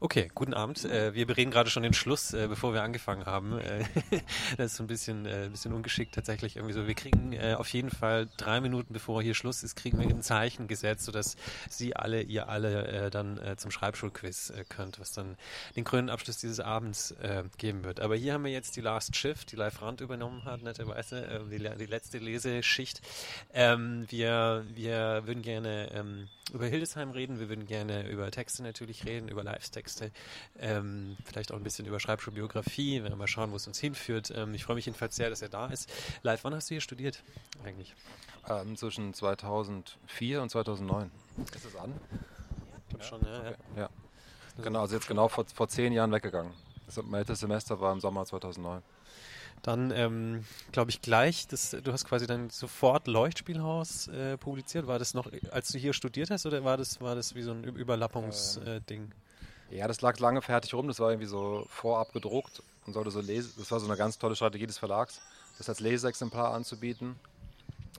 Okay, 0.00 0.30
guten 0.34 0.54
Abend. 0.54 0.84
Äh, 0.84 1.14
wir 1.14 1.26
bereden 1.26 1.50
gerade 1.50 1.70
schon 1.70 1.82
den 1.82 1.92
Schluss, 1.92 2.32
äh, 2.32 2.46
bevor 2.48 2.72
wir 2.72 2.82
angefangen 2.82 3.26
haben. 3.26 3.58
Äh, 3.58 3.84
das 4.56 4.72
ist 4.72 4.76
so 4.76 4.84
ein 4.84 4.86
bisschen, 4.86 5.26
äh, 5.26 5.46
ein 5.46 5.50
bisschen 5.50 5.72
ungeschickt 5.72 6.14
tatsächlich 6.14 6.56
irgendwie 6.56 6.74
so. 6.74 6.86
Wir 6.86 6.94
kriegen 6.94 7.32
äh, 7.32 7.54
auf 7.58 7.68
jeden 7.70 7.90
Fall 7.90 8.28
drei 8.36 8.60
Minuten, 8.60 8.92
bevor 8.92 9.22
hier 9.22 9.34
Schluss 9.34 9.62
ist, 9.62 9.74
kriegen 9.74 9.98
wir 9.98 10.08
ein 10.08 10.22
Zeichen 10.22 10.68
gesetzt, 10.68 11.04
sodass 11.04 11.36
Sie 11.68 11.96
alle, 11.96 12.22
ihr 12.22 12.48
alle 12.48 12.86
äh, 12.86 13.10
dann 13.10 13.40
zum 13.56 13.70
Schreibschulquiz 13.70 14.52
könnt, 14.68 15.00
was 15.00 15.12
dann 15.12 15.36
den 15.76 15.84
grünen 15.84 16.10
Abschluss 16.10 16.38
dieses 16.38 16.60
Abends 16.60 17.14
geben 17.56 17.84
wird. 17.84 18.00
Aber 18.00 18.16
hier 18.16 18.34
haben 18.34 18.44
wir 18.44 18.50
jetzt 18.50 18.76
die 18.76 18.80
Last 18.80 19.16
Shift, 19.16 19.52
die 19.52 19.56
Live 19.56 19.82
Rand 19.82 20.00
übernommen 20.00 20.44
hat, 20.44 20.62
netterweise, 20.62 21.46
die, 21.50 21.58
die 21.58 21.86
letzte 21.86 22.18
Leseschicht. 22.18 23.00
Ähm, 23.52 24.06
wir, 24.08 24.64
wir 24.74 25.22
würden 25.26 25.42
gerne 25.42 25.90
ähm, 25.92 26.28
über 26.52 26.66
Hildesheim 26.66 27.10
reden, 27.10 27.40
wir 27.40 27.48
würden 27.48 27.66
gerne 27.66 28.08
über 28.08 28.30
Texte 28.30 28.62
natürlich 28.62 29.04
reden, 29.06 29.28
über 29.28 29.42
Live-Texte, 29.42 30.10
ähm, 30.58 31.16
vielleicht 31.24 31.52
auch 31.52 31.56
ein 31.56 31.62
bisschen 31.62 31.86
über 31.86 32.00
Schreibschulbiografie, 32.00 33.02
wir 33.02 33.16
mal 33.16 33.26
schauen, 33.26 33.52
wo 33.52 33.56
es 33.56 33.66
uns 33.66 33.78
hinführt. 33.78 34.32
Ähm, 34.34 34.54
ich 34.54 34.64
freue 34.64 34.76
mich 34.76 34.86
jedenfalls 34.86 35.16
sehr, 35.16 35.30
dass 35.30 35.42
er 35.42 35.48
da 35.48 35.66
ist. 35.66 35.90
Live, 36.22 36.44
wann 36.44 36.54
hast 36.54 36.70
du 36.70 36.74
hier 36.74 36.80
studiert 36.80 37.22
eigentlich? 37.64 37.94
Ähm, 38.48 38.76
zwischen 38.76 39.14
2004 39.14 40.42
und 40.42 40.50
2009. 40.50 41.10
Ist 41.54 41.64
es 41.64 41.76
an? 41.76 41.94
Ich 42.82 42.88
glaube 42.88 43.04
ja. 43.04 43.08
schon, 43.08 43.20
ja. 43.22 43.38
Okay. 43.40 43.56
ja. 43.76 43.90
Genau, 44.62 44.80
also 44.80 44.96
jetzt 44.96 45.06
genau 45.06 45.28
vor, 45.28 45.44
vor 45.54 45.68
zehn 45.68 45.92
Jahren 45.92 46.10
weggegangen. 46.10 46.52
Das 46.86 46.96
älteste 46.96 47.46
Semester 47.46 47.80
war 47.80 47.92
im 47.92 48.00
Sommer 48.00 48.24
2009. 48.24 48.82
Dann 49.62 50.44
glaube 50.72 50.90
ich 50.90 51.00
gleich, 51.02 51.46
das, 51.48 51.70
du 51.70 51.92
hast 51.92 52.04
quasi 52.04 52.26
dann 52.26 52.50
sofort 52.50 53.06
Leuchtspielhaus 53.06 54.08
äh, 54.08 54.36
publiziert. 54.36 54.86
War 54.86 54.98
das 54.98 55.14
noch, 55.14 55.30
als 55.50 55.68
du 55.68 55.78
hier 55.78 55.92
studiert 55.92 56.30
hast, 56.30 56.46
oder 56.46 56.64
war 56.64 56.76
das, 56.76 57.00
war 57.00 57.14
das 57.14 57.34
wie 57.34 57.42
so 57.42 57.52
ein 57.52 57.64
Überlappungsding? 57.64 59.12
Äh, 59.70 59.76
ja, 59.76 59.86
das 59.86 60.00
lag 60.00 60.18
lange 60.18 60.42
fertig 60.42 60.72
rum. 60.74 60.88
Das 60.88 61.00
war 61.00 61.10
irgendwie 61.10 61.28
so 61.28 61.66
vorab 61.68 62.12
gedruckt 62.12 62.62
und 62.86 62.94
sollte 62.94 63.10
so 63.10 63.20
lesen. 63.20 63.52
Das 63.58 63.70
war 63.70 63.80
so 63.80 63.86
eine 63.86 63.96
ganz 63.96 64.18
tolle 64.18 64.34
Strategie 64.34 64.66
des 64.66 64.78
Verlags, 64.78 65.20
das 65.58 65.68
als 65.68 65.80
Leseexemplar 65.80 66.54
anzubieten. 66.54 67.16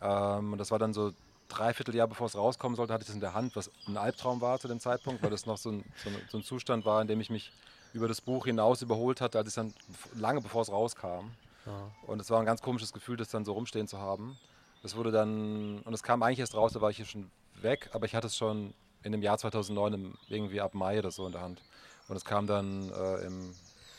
Ähm, 0.02 0.54
und 0.54 0.58
das 0.58 0.72
war 0.72 0.80
dann 0.80 0.94
so 0.94 1.14
dreiviertel 1.48 1.96
Jahr 1.96 2.08
bevor 2.08 2.28
es 2.28 2.36
rauskommen 2.36 2.76
sollte, 2.76 2.94
hatte 2.94 3.04
ich 3.04 3.08
das 3.08 3.16
in 3.16 3.22
der 3.22 3.34
Hand, 3.34 3.56
was 3.56 3.72
ein 3.88 3.98
Albtraum 3.98 4.40
war 4.40 4.60
zu 4.60 4.68
dem 4.68 4.80
Zeitpunkt, 4.80 5.22
weil 5.24 5.32
das 5.32 5.46
noch 5.46 5.58
so 5.58 5.72
ein, 5.72 5.84
so, 6.04 6.10
ein, 6.10 6.16
so 6.30 6.38
ein 6.38 6.44
Zustand 6.44 6.86
war, 6.86 7.02
in 7.02 7.08
dem 7.08 7.20
ich 7.20 7.30
mich 7.30 7.52
über 7.94 8.08
das 8.08 8.22
Buch 8.22 8.46
hinaus 8.46 8.82
überholt 8.82 9.20
hatte, 9.20 9.40
als 9.40 9.48
es 9.48 9.56
dann 9.56 9.74
lange 10.16 10.42
bevor 10.42 10.62
es 10.62 10.72
rauskam. 10.72 11.32
Ja. 11.70 11.92
Und 12.08 12.20
es 12.20 12.30
war 12.30 12.40
ein 12.40 12.46
ganz 12.46 12.62
komisches 12.62 12.94
Gefühl, 12.94 13.18
das 13.18 13.30
dann 13.30 13.46
so 13.46 13.54
rumstehen 13.54 13.88
zu 13.88 14.00
haben. 14.00 14.38
Das 14.82 14.96
wurde 14.96 15.12
dann, 15.12 15.80
und 15.82 15.94
es 15.94 16.04
kam 16.04 16.24
eigentlich 16.24 16.40
erst 16.40 16.56
raus, 16.56 16.74
da 16.74 16.82
war 16.82 16.90
ich 16.90 16.98
hier 16.98 17.06
schon 17.06 17.30
weg, 17.62 17.90
aber 17.94 18.06
ich 18.06 18.16
hatte 18.16 18.28
es 18.28 18.36
schon 18.36 18.74
in 19.04 19.12
dem 19.12 19.22
Jahr 19.22 19.38
2009, 19.38 20.14
irgendwie 20.30 20.62
ab 20.62 20.74
Mai 20.74 21.00
oder 21.00 21.12
so 21.12 21.26
in 21.26 21.32
der 21.32 21.42
Hand. 21.42 21.62
Und 22.08 22.16
es 22.16 22.26
kam 22.26 22.48
dann 22.48 22.90
äh, 22.90 23.26
im, 23.26 23.54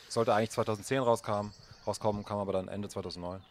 sollte 0.09 0.33
eigentlich 0.33 0.51
2010 0.51 0.99
rauskam, 0.99 1.51
rauskommen, 1.87 2.25
kam 2.25 2.39
aber 2.39 2.51
dann 2.51 2.67
Ende 2.67 2.89
2009. 2.89 3.41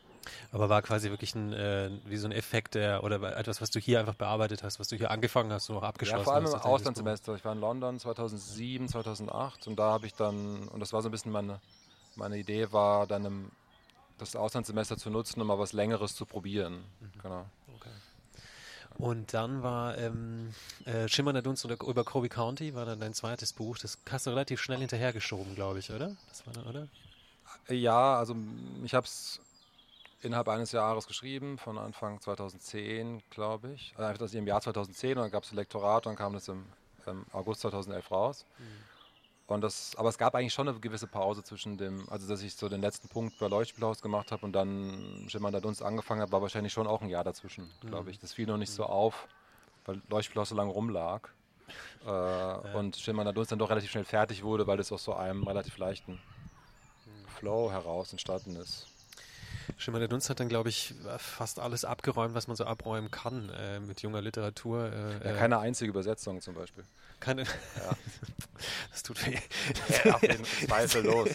Aber 0.52 0.68
war 0.68 0.82
quasi 0.82 1.08
wirklich 1.08 1.34
ein, 1.34 1.52
äh, 1.52 1.90
wie 2.04 2.16
so 2.18 2.28
ein 2.28 2.32
Effekt 2.32 2.74
der, 2.74 3.02
oder 3.02 3.36
etwas, 3.38 3.62
was 3.62 3.70
du 3.70 3.80
hier 3.80 4.00
einfach 4.00 4.14
bearbeitet 4.14 4.62
hast, 4.62 4.78
was 4.78 4.88
du 4.88 4.96
hier 4.96 5.10
angefangen 5.10 5.52
hast 5.52 5.70
und 5.70 5.76
auch 5.76 5.82
abgeschlossen 5.82 6.20
hast? 6.20 6.26
Ja, 6.26 6.32
vor 6.32 6.34
allem 6.34 6.44
hast, 6.44 6.64
im 6.64 6.70
Auslandssemester. 6.70 7.34
Ich 7.36 7.44
war 7.44 7.52
in 7.52 7.60
London 7.60 7.98
2007, 7.98 8.88
2008 8.88 9.66
und 9.66 9.76
da 9.76 9.92
habe 9.92 10.06
ich 10.06 10.14
dann, 10.14 10.68
und 10.68 10.80
das 10.80 10.92
war 10.92 11.00
so 11.00 11.08
ein 11.08 11.12
bisschen 11.12 11.32
meine, 11.32 11.60
meine 12.16 12.36
Idee, 12.36 12.70
war 12.70 13.06
dann 13.06 13.24
im 13.24 13.50
das 14.20 14.36
Auslandssemester 14.36 14.96
zu 14.96 15.10
nutzen, 15.10 15.40
um 15.40 15.46
mal 15.46 15.58
was 15.58 15.72
Längeres 15.72 16.14
zu 16.14 16.26
probieren. 16.26 16.84
Mhm. 17.00 17.20
Genau. 17.22 17.46
Okay. 17.76 17.90
Und 18.98 19.32
dann 19.32 19.62
war 19.62 19.96
ähm, 19.96 20.54
äh, 20.84 21.08
Schimmernder 21.08 21.42
Dunst 21.42 21.64
über 21.64 22.04
Kobe 22.04 22.28
County, 22.28 22.74
war 22.74 22.84
dann 22.84 23.00
dein 23.00 23.14
zweites 23.14 23.52
Buch. 23.52 23.78
Das 23.78 23.98
hast 24.10 24.26
du 24.26 24.30
relativ 24.30 24.60
schnell 24.60 24.78
hinterhergeschoben, 24.78 25.54
glaube 25.54 25.78
ich, 25.78 25.90
oder? 25.90 26.16
Das 26.28 26.46
war 26.46 26.52
dann, 26.52 26.66
oder? 26.66 26.88
Ja, 27.68 28.18
also 28.18 28.36
ich 28.84 28.94
habe 28.94 29.06
es 29.06 29.40
innerhalb 30.22 30.48
eines 30.48 30.72
Jahres 30.72 31.06
geschrieben, 31.06 31.56
von 31.56 31.78
Anfang 31.78 32.20
2010, 32.20 33.22
glaube 33.30 33.72
ich. 33.72 33.94
Also 33.96 34.36
im 34.36 34.46
Jahr 34.46 34.60
2010 34.60 35.16
und 35.16 35.24
dann 35.24 35.30
gab 35.30 35.44
es 35.44 35.52
Lektorat 35.52 36.06
und 36.06 36.10
dann 36.10 36.16
kam 36.16 36.34
das 36.34 36.48
im, 36.48 36.66
im 37.06 37.24
August 37.32 37.62
2011 37.62 38.10
raus. 38.10 38.44
Mhm. 38.58 38.89
Und 39.50 39.62
das, 39.62 39.96
aber 39.96 40.08
es 40.08 40.16
gab 40.16 40.36
eigentlich 40.36 40.54
schon 40.54 40.68
eine 40.68 40.78
gewisse 40.78 41.08
Pause 41.08 41.42
zwischen 41.42 41.76
dem, 41.76 42.08
also 42.08 42.28
dass 42.28 42.40
ich 42.42 42.54
so 42.54 42.68
den 42.68 42.80
letzten 42.80 43.08
Punkt 43.08 43.36
bei 43.40 43.48
Leuchtspielhaus 43.48 44.00
gemacht 44.00 44.30
habe 44.30 44.46
und 44.46 44.52
dann 44.52 45.26
Schimmernder 45.28 45.60
Dunst 45.60 45.82
angefangen 45.82 46.20
habe, 46.20 46.30
war 46.30 46.40
wahrscheinlich 46.40 46.72
schon 46.72 46.86
auch 46.86 47.02
ein 47.02 47.08
Jahr 47.08 47.24
dazwischen, 47.24 47.68
mhm. 47.82 47.88
glaube 47.88 48.10
ich. 48.12 48.20
Das 48.20 48.32
fiel 48.32 48.46
noch 48.46 48.58
nicht 48.58 48.70
mhm. 48.70 48.76
so 48.76 48.84
auf, 48.84 49.26
weil 49.86 50.00
Leuchtspielhaus 50.08 50.50
so 50.50 50.54
lange 50.54 50.72
rumlag. 50.72 51.28
Äh, 52.04 52.08
ja. 52.08 52.56
Und 52.74 52.96
Schimmernder 52.96 53.32
Dunst 53.32 53.52
dann 53.52 53.58
doch 53.58 53.70
relativ 53.70 53.90
schnell 53.90 54.04
fertig 54.04 54.42
wurde, 54.42 54.66
weil 54.66 54.78
das 54.78 54.90
aus 54.90 55.04
so 55.04 55.14
einem 55.14 55.46
relativ 55.46 55.78
leichten 55.78 56.12
mhm. 56.14 57.28
Flow 57.28 57.70
heraus 57.70 58.10
entstanden 58.10 58.56
ist. 58.56 58.88
Schimmer 59.76 59.98
der 59.98 60.08
Dunst 60.08 60.30
hat 60.30 60.40
dann, 60.40 60.48
glaube 60.48 60.68
ich, 60.68 60.94
fast 61.18 61.58
alles 61.58 61.84
abgeräumt, 61.84 62.34
was 62.34 62.46
man 62.46 62.56
so 62.56 62.64
abräumen 62.64 63.10
kann 63.10 63.50
äh, 63.50 63.80
mit 63.80 64.02
junger 64.02 64.20
Literatur. 64.20 64.92
Äh, 64.92 65.28
ja, 65.28 65.36
keine 65.36 65.58
einzige 65.58 65.90
Übersetzung 65.90 66.40
zum 66.40 66.54
Beispiel. 66.54 66.84
Keine. 67.20 67.42
Ja. 67.42 67.48
das 68.90 69.02
tut 69.02 69.26
weh. 69.26 69.36
Ja, 70.04 70.18
zweifellos. 70.66 71.28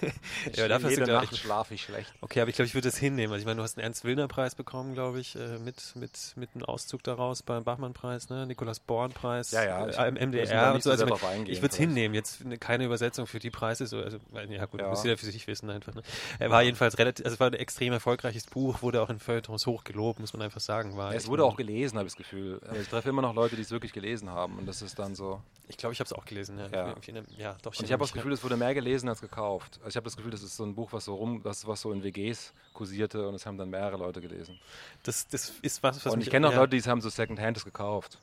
ja, 0.54 0.66
dafür 0.66 0.90
jede 0.90 1.06
Nacht 1.06 1.36
schlafe 1.36 1.74
ich 1.74 1.82
schlecht. 1.82 2.12
Okay, 2.22 2.40
aber 2.40 2.48
ich 2.48 2.56
glaube, 2.56 2.66
ich 2.66 2.74
würde 2.74 2.88
das 2.88 2.96
hinnehmen. 2.96 3.32
Also 3.32 3.42
ich 3.42 3.46
meine, 3.46 3.58
du 3.58 3.62
hast 3.62 3.76
einen 3.76 3.84
Ernst-Willner-Preis 3.84 4.54
bekommen, 4.54 4.94
glaube 4.94 5.20
ich, 5.20 5.36
äh, 5.36 5.58
mit, 5.58 5.94
mit, 5.94 6.32
mit 6.36 6.50
einem 6.54 6.64
Auszug 6.64 7.02
daraus 7.02 7.42
beim 7.42 7.64
Bachmann-Preis, 7.64 8.30
ne? 8.30 8.46
Nikolaus 8.46 8.80
Born-Preis, 8.80 9.50
ja, 9.50 9.64
ja, 9.64 9.86
äh, 9.86 10.10
MDR 10.10 10.74
und 10.74 10.82
so. 10.82 10.90
Also 10.90 11.06
ich, 11.06 11.48
ich 11.48 11.60
würde 11.60 11.72
es 11.72 11.76
hinnehmen. 11.76 12.14
Jetzt 12.14 12.42
keine 12.58 12.84
Übersetzung 12.84 13.26
für 13.26 13.38
die 13.38 13.50
Preise. 13.50 13.86
So, 13.86 13.98
also, 13.98 14.18
ja 14.32 14.64
gut, 14.64 14.80
ja. 14.80 14.88
muss 14.88 15.04
jeder 15.04 15.18
für 15.18 15.26
sich 15.26 15.46
wissen 15.46 15.68
einfach. 15.68 15.94
Ne? 15.94 16.02
Er 16.38 16.50
war 16.50 16.62
jedenfalls 16.62 16.96
relativ, 16.96 17.26
also 17.26 17.34
es 17.34 17.40
war 17.40 17.48
ein 17.48 17.54
extrem 17.54 17.75
erfolgreiches 17.80 18.46
Buch, 18.46 18.82
wurde 18.82 19.02
auch 19.02 19.10
in 19.10 19.18
Feuilletons 19.18 19.66
hoch 19.66 19.84
gelobt, 19.84 20.20
muss 20.20 20.32
man 20.32 20.42
einfach 20.42 20.60
sagen. 20.60 20.96
War 20.96 21.12
ja, 21.12 21.16
es 21.16 21.28
wurde 21.28 21.44
auch 21.44 21.56
gelesen, 21.56 21.98
habe 21.98 22.06
ich 22.06 22.14
das 22.14 22.18
Gefühl. 22.18 22.60
Also 22.66 22.80
ich 22.80 22.88
treffe 22.88 23.08
immer 23.08 23.22
noch 23.22 23.34
Leute, 23.34 23.56
die 23.56 23.62
es 23.62 23.70
wirklich 23.70 23.92
gelesen 23.92 24.30
haben 24.30 24.58
und 24.58 24.66
das 24.66 24.82
ist 24.82 24.98
dann 24.98 25.14
so. 25.14 25.40
Ich 25.68 25.76
glaube, 25.76 25.92
ich 25.92 26.00
habe 26.00 26.06
es 26.06 26.12
auch 26.12 26.24
gelesen. 26.24 26.58
Ja, 26.58 26.68
ja. 26.68 26.94
ja 27.36 27.56
doch. 27.62 27.74
Ich, 27.74 27.82
ich 27.82 27.92
habe 27.92 28.02
das 28.02 28.12
Gefühl, 28.12 28.32
es 28.32 28.42
wurde 28.44 28.56
mehr 28.56 28.74
gelesen 28.74 29.08
als 29.08 29.20
gekauft. 29.20 29.78
Also 29.78 29.88
ich 29.90 29.96
habe 29.96 30.04
das 30.04 30.16
Gefühl, 30.16 30.30
das 30.30 30.42
ist 30.42 30.56
so 30.56 30.64
ein 30.64 30.74
Buch, 30.74 30.92
was 30.92 31.04
so 31.04 31.14
rum, 31.14 31.42
das 31.42 31.66
was 31.66 31.80
so 31.80 31.92
in 31.92 32.02
WGs 32.02 32.52
kursierte 32.72 33.28
und 33.28 33.34
es 33.34 33.46
haben 33.46 33.58
dann 33.58 33.70
mehrere 33.70 33.96
Leute 33.96 34.20
gelesen. 34.20 34.58
Das, 35.02 35.26
das 35.28 35.52
ist 35.62 35.82
was, 35.82 36.04
was 36.04 36.12
Und 36.12 36.20
ich 36.20 36.30
kenne 36.30 36.48
auch. 36.48 36.54
Leute, 36.54 36.76
die 36.76 36.88
haben 36.88 37.00
so 37.00 37.08
Secondhand 37.08 37.64
gekauft. 37.64 38.18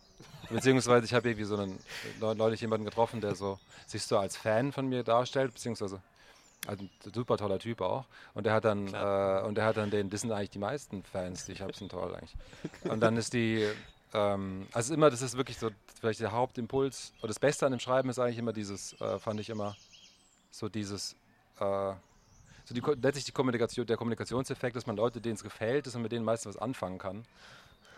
Beziehungsweise 0.50 1.06
ich 1.06 1.14
habe 1.14 1.30
irgendwie 1.30 1.46
so 1.46 1.58
einen 1.58 1.80
neulich 2.38 2.62
jemanden 2.62 2.86
getroffen, 2.86 3.22
der 3.22 3.36
so 3.36 3.60
sich 3.88 4.04
so 4.04 4.18
als 4.18 4.38
Fan 4.38 4.72
von 4.72 4.88
mir 4.88 5.04
darstellt, 5.04 5.54
beziehungsweise 5.54 6.02
also 6.68 6.84
ein 6.84 6.90
super 7.14 7.38
toller 7.38 7.60
Typ 7.60 7.82
auch. 7.82 8.06
Und 8.34 8.46
der 8.46 8.54
hat 8.54 8.66
dann, 8.66 8.88
äh, 8.88 9.46
und 9.46 9.56
der 9.56 9.66
hat 9.66 9.78
dann 9.78 9.90
den, 9.90 10.10
das 10.10 10.22
sind 10.22 10.32
eigentlich 10.32 10.52
die 10.52 10.60
meisten 10.60 11.04
Fans, 11.04 11.46
die 11.46 11.54
ich 11.54 11.62
habe, 11.62 11.74
sind 11.74 11.92
toll 11.92 12.16
eigentlich. 12.16 12.36
Und 12.84 13.02
dann 13.02 13.18
ist 13.18 13.34
die, 13.34 13.68
ähm, 14.14 14.68
also 14.72 14.94
immer, 14.94 15.10
das 15.10 15.22
ist 15.22 15.36
wirklich 15.36 15.58
so 15.58 15.70
vielleicht 16.00 16.20
der 16.20 16.32
Hauptimpuls. 16.32 17.14
Und 17.22 17.28
das 17.30 17.40
Beste 17.40 17.66
an 17.66 17.72
dem 17.72 17.80
Schreiben 17.80 18.10
ist 18.10 18.20
eigentlich 18.20 18.38
immer 18.38 18.54
dieses, 18.54 19.00
äh, 19.02 19.20
fand 19.20 19.40
ich 19.40 19.50
immer, 19.50 19.76
so 20.52 20.70
dieses, 20.70 21.14
äh, 21.60 21.94
so 22.66 22.74
die, 22.74 22.82
letztlich 23.02 23.26
die 23.26 23.32
Kommunikation, 23.32 23.86
der 23.86 23.98
Kommunikationseffekt, 23.98 24.76
dass 24.76 24.86
man 24.86 24.96
Leute, 24.96 25.20
denen 25.20 25.36
es 25.36 25.44
gefällt, 25.44 25.86
dass 25.86 25.94
man 25.94 26.04
mit 26.04 26.12
denen 26.12 26.24
meistens 26.24 26.56
was 26.56 26.62
anfangen 26.62 26.98
kann. 26.98 27.26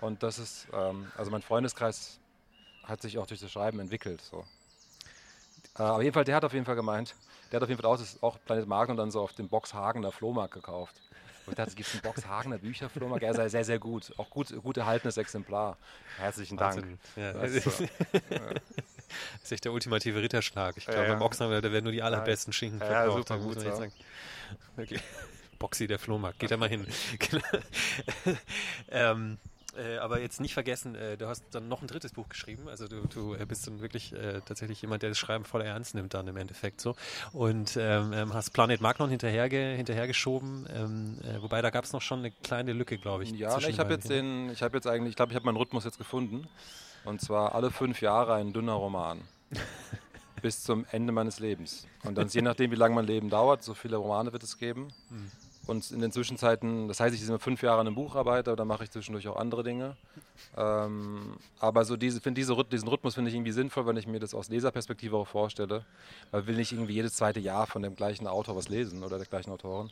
Und 0.02 0.24
das 0.24 0.40
ist, 0.40 0.68
ähm, 0.74 1.12
also 1.18 1.32
mein 1.32 1.42
Freundeskreis 1.42 2.20
hat 2.84 3.02
sich 3.02 3.18
auch 3.18 3.28
durch 3.28 3.40
das 3.40 3.52
Schreiben 3.52 3.80
entwickelt. 3.80 4.22
So. 4.22 4.46
Äh, 5.78 5.84
auf 5.84 6.02
jeden 6.02 6.14
Fall, 6.14 6.24
der 6.24 6.36
hat 6.36 6.46
auf 6.46 6.54
jeden 6.54 6.66
Fall 6.66 6.76
gemeint, 6.76 7.16
der 7.52 7.58
hat 7.58 7.64
auf 7.64 7.70
jeden 7.70 7.82
Fall 7.82 7.92
auch, 7.92 7.98
das, 7.98 8.22
auch 8.22 8.38
Planet 8.46 8.68
Magen 8.68 8.92
und 8.92 8.98
dann 8.98 9.12
so 9.12 9.22
auf 9.22 9.34
dem 9.34 9.48
Boxhagener 9.48 10.12
Flohmarkt 10.12 10.54
gekauft. 10.54 11.02
Und 11.46 11.52
ich 11.52 11.58
dachte, 11.58 11.70
es 11.70 11.76
gibt 11.76 11.92
einen 11.94 12.02
Box 12.02 12.26
Hagener 12.26 12.58
Bücherflohmarkt. 12.58 13.24
Er 13.24 13.34
sei 13.36 13.50
sehr, 13.50 13.64
sehr 13.64 13.78
gut. 13.78 14.12
Auch 14.18 14.30
gut, 14.30 14.52
gut 14.64 14.78
erhaltenes 14.78 15.18
Exemplar. 15.18 15.78
Herzlichen 16.18 16.58
Dank. 16.58 16.98
Ja. 17.16 17.34
Das, 17.34 17.52
ist 17.52 17.64
so. 17.64 17.86
das 18.12 19.44
ist 19.44 19.52
echt 19.52 19.66
der 19.66 19.72
ultimative 19.72 20.22
Ritterschlag. 20.22 20.76
Ich 20.78 20.86
glaube, 20.86 21.02
ja, 21.02 21.08
ja. 21.08 21.14
beim 21.14 21.22
Ochsenhammer, 21.22 21.62
da 21.62 21.72
werden 21.72 21.84
nur 21.84 21.94
die 21.94 22.02
allerbesten 22.02 22.52
Schinken 22.52 22.80
verkauft. 22.80 23.30
Ja, 23.30 23.38
super 23.38 23.38
gut. 23.38 23.64
Ja. 23.64 23.88
Okay. 24.78 25.00
Boxy, 25.60 25.88
der 25.88 26.00
Flohmarkt. 26.00 26.40
Geht 26.40 26.50
da 26.50 26.58
mal 26.58 26.70
hin. 26.70 26.88
ähm, 28.90 29.38
äh, 29.78 29.98
aber 29.98 30.20
jetzt 30.20 30.40
nicht 30.40 30.54
vergessen, 30.54 30.96
äh, 30.96 31.18
du 31.18 31.28
hast 31.28 31.44
dann 31.52 31.68
noch 31.68 31.82
ein 31.82 31.88
drittes 31.88 32.14
Buch 32.14 32.30
geschrieben. 32.30 32.68
Also 32.68 32.88
du, 32.88 33.08
du 33.08 33.34
äh, 33.34 33.46
bist 33.46 33.68
dann 33.68 33.82
wirklich 33.82 34.14
äh, 34.14 34.42
tatsächlich 34.46 34.82
jemand, 34.82 35.04
der 35.04 35.10
das 35.10 35.18
Schreiben 35.18 35.46
voll 35.46 35.62
ernst 35.62 35.96
nimmt 35.96 36.14
dann 36.14 36.28
im 36.28 36.38
Endeffekt 36.38 36.82
so. 36.82 36.96
Und 37.34 37.78
ähm, 37.78 38.14
ähm 38.14 38.34
hast 38.34 38.52
Planet 38.52 38.82
Magnon 38.82 39.10
hinterherge 39.10 39.74
hinterhergeschoben. 39.76 40.68
Ähm, 40.74 41.18
äh, 41.24 41.42
wobei 41.42 41.62
da 41.62 41.70
gab 41.70 41.86
es 41.86 41.94
noch 41.94 42.02
schon 42.02 42.20
eine 42.20 42.32
kleine 42.32 42.74
Lücke, 42.74 42.98
glaube 42.98 43.24
ich. 43.24 43.32
Ja, 43.32 43.58
ich 43.58 43.80
habe 43.80 43.94
jetzt 43.94 44.10
den, 44.10 44.50
ich 44.50 44.62
habe 44.62 44.78
jetzt 44.78 44.88
eigentlich, 44.88 45.12
ich 45.12 45.16
glaube, 45.16 45.32
ich 45.32 45.36
habe 45.36 45.46
meinen 45.46 45.58
Rhythmus 45.58 45.84
jetzt 45.84 45.98
gefunden. 45.98 46.48
Und 47.04 47.22
zwar 47.22 47.54
alle 47.54 47.72
fünf 47.72 48.02
Jahre 48.02 48.34
ein 48.34 48.54
dünner 48.54 48.74
Roman. 48.74 49.22
bis 50.42 50.64
zum 50.64 50.86
Ende 50.92 51.12
meines 51.12 51.40
Lebens. 51.40 51.88
Und 52.04 52.16
dann 52.16 52.28
je 52.28 52.42
nachdem, 52.42 52.70
wie 52.70 52.76
lange 52.76 52.94
mein 52.94 53.08
Leben 53.08 53.30
dauert, 53.30 53.64
so 53.64 53.74
viele 53.74 53.98
Romane 53.98 54.32
wird 54.32 54.44
es 54.44 54.58
geben. 54.58 54.90
Mhm 55.10 55.32
Und 55.68 55.90
in 55.92 56.00
den 56.00 56.12
Zwischenzeiten, 56.12 56.88
das 56.88 57.00
heißt, 57.00 57.16
ich 57.16 57.26
bin 57.26 57.40
fünf 57.40 57.62
Jahre 57.64 57.82
an 57.82 57.88
einem 57.88 57.96
Buch 57.96 58.16
arbeite, 58.16 58.56
dann 58.56 58.68
mache 58.68 58.84
ich 58.84 58.92
zwischendurch 58.92 59.28
auch 59.28 59.36
andere 59.36 59.64
Dinge. 59.64 59.96
Ähm, 60.56 61.38
aber 61.60 61.86
so 61.86 61.98
diese, 61.98 62.22
find 62.22 62.38
diese, 62.38 62.56
diesen 62.66 62.88
Rhythmus 62.88 63.16
finde 63.16 63.30
ich 63.30 63.36
irgendwie 63.36 63.52
sinnvoll, 63.52 63.88
wenn 63.88 63.98
ich 63.98 64.06
mir 64.06 64.20
das 64.20 64.36
aus 64.36 64.50
Leserperspektive 64.50 65.18
auch 65.18 65.28
vorstelle. 65.28 65.84
Weil 66.32 66.46
will 66.46 66.56
nicht 66.56 66.72
irgendwie 66.72 66.94
jedes 66.94 67.16
zweite 67.16 67.40
Jahr 67.40 67.66
von 67.66 67.82
dem 67.82 67.96
gleichen 67.96 68.28
Autor 68.28 68.56
was 68.56 68.70
lesen 68.70 69.04
oder 69.04 69.18
der 69.18 69.28
gleichen 69.28 69.52
Autorin. 69.52 69.92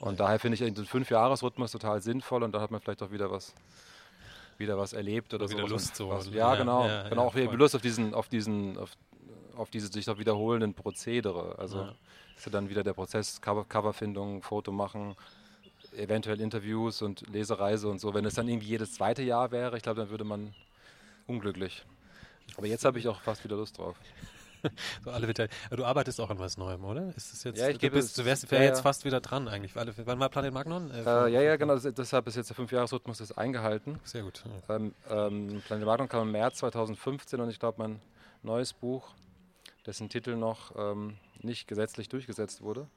Und 0.00 0.18
daher 0.18 0.38
finde 0.40 0.54
ich 0.54 0.74
den 0.74 0.86
Fünf-Jahres-Rhythmus 0.86 1.72
total 1.72 2.00
sinnvoll 2.00 2.42
und 2.42 2.52
dann 2.52 2.62
hat 2.62 2.70
man 2.70 2.80
vielleicht 2.80 3.02
auch 3.02 3.12
wieder 3.12 3.30
was 3.30 3.54
wieder 4.58 4.78
was 4.78 4.92
erlebt 4.92 5.34
oder, 5.34 5.44
oder 5.44 5.54
wieder 5.54 5.68
so. 5.68 5.74
Lust 5.74 5.96
so. 5.96 6.08
Was, 6.08 6.28
ja, 6.28 6.34
ja, 6.34 6.54
genau. 6.56 6.86
Ja, 6.86 7.08
genau, 7.08 7.22
ja, 7.22 7.28
auch 7.28 7.34
wieder 7.34 7.52
Lust 7.56 7.74
auf 7.74 7.82
diesen, 7.82 8.14
auf 8.14 8.28
diesen, 8.28 8.78
auf, 8.78 8.90
auf 9.56 9.70
diese 9.70 9.88
sich 9.88 10.06
doch 10.06 10.18
wiederholenden 10.18 10.74
Prozedere. 10.74 11.58
Also. 11.58 11.88
Ist 12.36 12.46
ja 12.46 12.52
dann 12.52 12.68
wieder 12.68 12.82
der 12.82 12.92
Prozess 12.92 13.40
Cover, 13.40 13.64
Coverfindung, 13.64 14.42
Foto 14.42 14.72
machen, 14.72 15.14
eventuell 15.96 16.40
Interviews 16.40 17.02
und 17.02 17.26
Lesereise 17.28 17.88
und 17.88 18.00
so. 18.00 18.14
Wenn 18.14 18.24
es 18.24 18.34
dann 18.34 18.48
irgendwie 18.48 18.68
jedes 18.68 18.94
zweite 18.94 19.22
Jahr 19.22 19.50
wäre, 19.50 19.76
ich 19.76 19.82
glaube, 19.82 20.00
dann 20.00 20.10
würde 20.10 20.24
man 20.24 20.54
unglücklich. 21.26 21.84
Aber 22.56 22.66
jetzt 22.66 22.84
habe 22.84 22.98
ich 22.98 23.08
auch 23.08 23.20
fast 23.20 23.44
wieder 23.44 23.56
Lust 23.56 23.78
drauf. 23.78 23.96
so 25.04 25.10
alle 25.10 25.26
du 25.32 25.84
arbeitest 25.84 26.20
auch 26.20 26.30
an 26.30 26.38
was 26.38 26.56
Neuem, 26.56 26.84
oder? 26.84 27.12
Ist 27.16 27.32
das 27.32 27.44
jetzt, 27.44 27.58
ja, 27.58 27.68
ich 27.68 27.78
du, 27.78 27.90
bist, 27.90 28.16
du 28.16 28.24
wärst 28.24 28.50
ja, 28.50 28.62
jetzt 28.62 28.80
fast 28.80 29.04
wieder 29.04 29.20
dran 29.20 29.48
eigentlich. 29.48 29.76
Alle, 29.76 29.92
wann 30.04 30.20
war 30.20 30.28
Planet 30.28 30.52
Magnon? 30.52 30.90
Äh, 30.90 31.00
äh, 31.00 31.32
ja, 31.32 31.42
ja, 31.42 31.56
genau. 31.56 31.74
Das, 31.74 31.92
deshalb 31.94 32.26
ist 32.28 32.36
jetzt 32.36 32.50
der 32.50 32.56
Fünfjahresrhythmus 32.56 33.32
eingehalten. 33.32 33.98
Sehr 34.04 34.22
gut. 34.22 34.44
Ja. 34.68 34.76
Ähm, 34.76 34.94
ähm, 35.10 35.62
Planet 35.66 35.86
Magnon 35.86 36.08
kam 36.08 36.28
im 36.28 36.32
März 36.32 36.58
2015 36.58 37.40
und 37.40 37.50
ich 37.50 37.58
glaube, 37.58 37.82
mein 37.82 38.00
neues 38.42 38.72
Buch, 38.72 39.08
dessen 39.86 40.08
Titel 40.08 40.36
noch 40.36 40.74
ähm, 40.76 41.16
nicht 41.40 41.68
gesetzlich 41.68 42.08
durchgesetzt 42.08 42.62
wurde, 42.62 42.88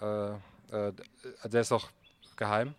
äh, 0.00 0.32
äh, 0.70 0.92
der 1.44 1.60
ist 1.60 1.72
auch 1.72 1.88
geheim, 2.36 2.74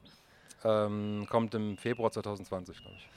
ähm, 0.63 1.27
kommt 1.29 1.53
im 1.55 1.77
Februar 1.77 2.11
2020, 2.11 2.77
glaube 2.81 2.95
ich. 2.97 3.09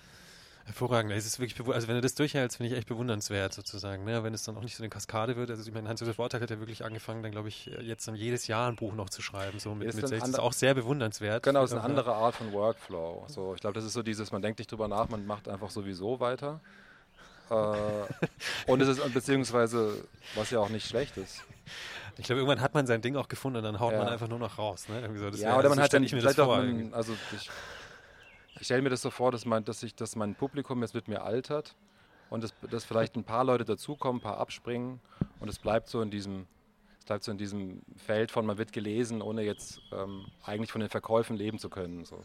Hervorragend. 0.64 1.10
Es 1.12 1.26
ist 1.26 1.40
wirklich, 1.40 1.58
also 1.68 1.88
wenn 1.88 1.96
du 1.96 2.00
das 2.00 2.14
durchhältst, 2.14 2.58
finde 2.58 2.72
ich 2.72 2.78
echt 2.78 2.86
bewundernswert 2.86 3.52
sozusagen. 3.52 4.04
Ne? 4.04 4.22
Wenn 4.22 4.32
es 4.32 4.44
dann 4.44 4.56
auch 4.56 4.62
nicht 4.62 4.76
so 4.76 4.82
eine 4.82 4.90
Kaskade 4.90 5.36
wird. 5.36 5.50
Also 5.50 5.66
ich 5.66 5.74
meine, 5.74 5.88
Hans-Josef 5.88 6.18
Wortag 6.18 6.40
hat 6.40 6.50
ja 6.50 6.60
wirklich 6.60 6.84
angefangen, 6.84 7.22
dann 7.24 7.32
glaube 7.32 7.48
ich, 7.48 7.66
jetzt 7.66 8.06
dann 8.06 8.14
jedes 8.14 8.46
Jahr 8.46 8.68
ein 8.68 8.76
Buch 8.76 8.94
noch 8.94 9.10
zu 9.10 9.22
schreiben. 9.22 9.58
So 9.58 9.74
mit, 9.74 9.88
ist 9.88 9.96
mit 9.96 10.06
60. 10.06 10.20
Das 10.20 10.28
ist 10.28 10.38
auch 10.38 10.52
sehr 10.52 10.74
bewundernswert. 10.74 11.42
Genau, 11.42 11.64
es 11.64 11.72
ist 11.72 11.78
eine 11.78 11.84
andere 11.84 12.14
Art 12.14 12.36
von 12.36 12.52
Workflow. 12.52 13.24
So, 13.26 13.54
ich 13.54 13.60
glaube, 13.60 13.74
das 13.74 13.84
ist 13.84 13.92
so 13.92 14.04
dieses, 14.04 14.30
man 14.30 14.40
denkt 14.40 14.60
nicht 14.60 14.70
drüber 14.70 14.86
nach, 14.86 15.08
man 15.08 15.26
macht 15.26 15.48
einfach 15.48 15.70
sowieso 15.70 16.20
weiter. 16.20 16.60
äh, 17.50 17.54
und 18.72 18.80
es 18.80 18.88
ist 18.88 19.14
beziehungsweise, 19.14 20.04
was 20.34 20.50
ja 20.50 20.58
auch 20.58 20.68
nicht 20.68 20.86
schlecht 20.86 21.16
ist. 21.16 21.42
Ich 22.18 22.26
glaube, 22.26 22.40
irgendwann 22.40 22.60
hat 22.60 22.74
man 22.74 22.86
sein 22.86 23.00
Ding 23.00 23.16
auch 23.16 23.28
gefunden 23.28 23.58
und 23.58 23.64
dann 23.64 23.80
haut 23.80 23.92
ja. 23.92 23.98
man 23.98 24.08
einfach 24.08 24.28
nur 24.28 24.38
noch 24.38 24.58
raus. 24.58 24.88
Ne? 24.88 25.10
So, 25.16 25.28
ja, 25.42 25.58
oder 25.58 25.68
man 25.68 25.80
hat 25.80 25.92
dann 25.92 26.06
vielleicht 26.06 26.38
auch, 26.40 26.56
man, 26.56 26.92
also 26.92 27.14
ich, 27.34 27.50
ich 28.60 28.66
stelle 28.66 28.82
mir 28.82 28.90
das 28.90 29.02
so 29.02 29.10
vor, 29.10 29.32
dass, 29.32 29.44
mein, 29.44 29.64
dass, 29.64 29.82
ich, 29.82 29.94
dass 29.94 30.14
mein 30.16 30.34
Publikum 30.34 30.82
jetzt 30.82 30.94
mit 30.94 31.08
mir 31.08 31.22
altert 31.22 31.74
und 32.30 32.44
dass, 32.44 32.52
dass 32.70 32.84
vielleicht 32.84 33.16
ein 33.16 33.24
paar 33.24 33.44
Leute 33.44 33.64
dazukommen, 33.64 34.20
ein 34.20 34.22
paar 34.22 34.38
abspringen 34.38 35.00
und 35.40 35.48
es 35.48 35.58
bleibt 35.58 35.88
so 35.88 36.02
in 36.02 36.10
diesem, 36.10 36.46
es 36.98 37.04
bleibt 37.06 37.24
so 37.24 37.32
in 37.32 37.38
diesem 37.38 37.82
Feld 37.96 38.30
von 38.30 38.44
man 38.44 38.58
wird 38.58 38.72
gelesen, 38.72 39.22
ohne 39.22 39.42
jetzt 39.42 39.80
ähm, 39.92 40.26
eigentlich 40.44 40.70
von 40.70 40.80
den 40.80 40.90
Verkäufen 40.90 41.36
leben 41.36 41.58
zu 41.58 41.70
können. 41.70 42.04
So. 42.04 42.22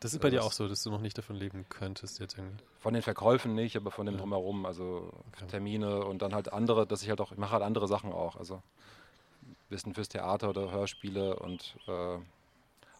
Das 0.00 0.12
ist 0.12 0.20
bei 0.20 0.30
dir 0.30 0.44
auch 0.44 0.52
so, 0.52 0.68
dass 0.68 0.82
du 0.82 0.90
noch 0.90 1.00
nicht 1.00 1.18
davon 1.18 1.34
leben 1.34 1.66
könntest 1.68 2.20
jetzt 2.20 2.38
irgendwie? 2.38 2.62
Von 2.78 2.94
den 2.94 3.02
Verkäufen 3.02 3.54
nicht, 3.54 3.76
aber 3.76 3.90
von 3.90 4.06
dem 4.06 4.14
ja. 4.14 4.20
Drumherum, 4.20 4.64
also 4.64 5.12
okay. 5.32 5.46
Termine 5.48 6.04
und 6.04 6.22
dann 6.22 6.34
halt 6.34 6.52
andere, 6.52 6.86
dass 6.86 7.02
ich 7.02 7.08
halt 7.08 7.20
auch, 7.20 7.32
ich 7.32 7.38
mache 7.38 7.52
halt 7.52 7.64
andere 7.64 7.88
Sachen 7.88 8.12
auch, 8.12 8.36
also 8.36 8.62
Wissen 9.70 9.94
fürs 9.94 10.08
Theater 10.08 10.50
oder 10.50 10.70
Hörspiele 10.70 11.36
und 11.36 11.76
äh, 11.88 12.18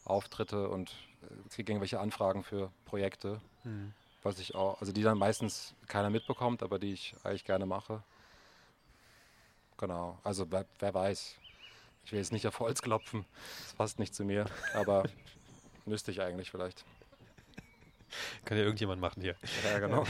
Auftritte 0.05 0.69
und 0.69 0.91
äh, 1.23 1.49
kriege 1.51 1.73
irgendwelche 1.73 2.01
Anfragen 2.01 2.43
für 2.43 2.71
Projekte, 2.85 3.41
mhm. 3.63 3.93
was 4.25 4.41
ich 4.41 4.57
auch, 4.57 4.81
also 4.81 4.93
die 4.93 5.03
dann 5.03 5.19
meistens 5.19 5.75
keiner 5.87 6.11
mitbekommt, 6.11 6.63
aber 6.65 6.81
die 6.81 6.93
ich 6.93 7.15
eigentlich 7.23 7.45
gerne 7.45 7.67
mache. 7.67 8.03
Genau, 9.77 10.19
also 10.25 10.51
wer, 10.51 10.67
wer 10.81 10.93
weiß. 10.93 11.37
Ich 12.05 12.13
will 12.13 12.19
jetzt 12.19 12.33
nicht 12.33 12.47
auf 12.47 12.59
Holz 12.59 12.83
klopfen, 12.83 13.25
das 13.63 13.75
passt 13.75 13.99
nicht 13.99 14.15
zu 14.15 14.25
mir, 14.25 14.47
aber 14.75 15.05
müsste 15.89 16.11
ich 16.11 16.21
eigentlich 16.21 16.51
vielleicht. 16.51 16.85
Kann 18.45 18.57
ja 18.57 18.65
irgendjemand 18.65 19.01
machen 19.01 19.23
hier. 19.23 19.35
Ja, 19.71 19.79
genau. 19.79 20.05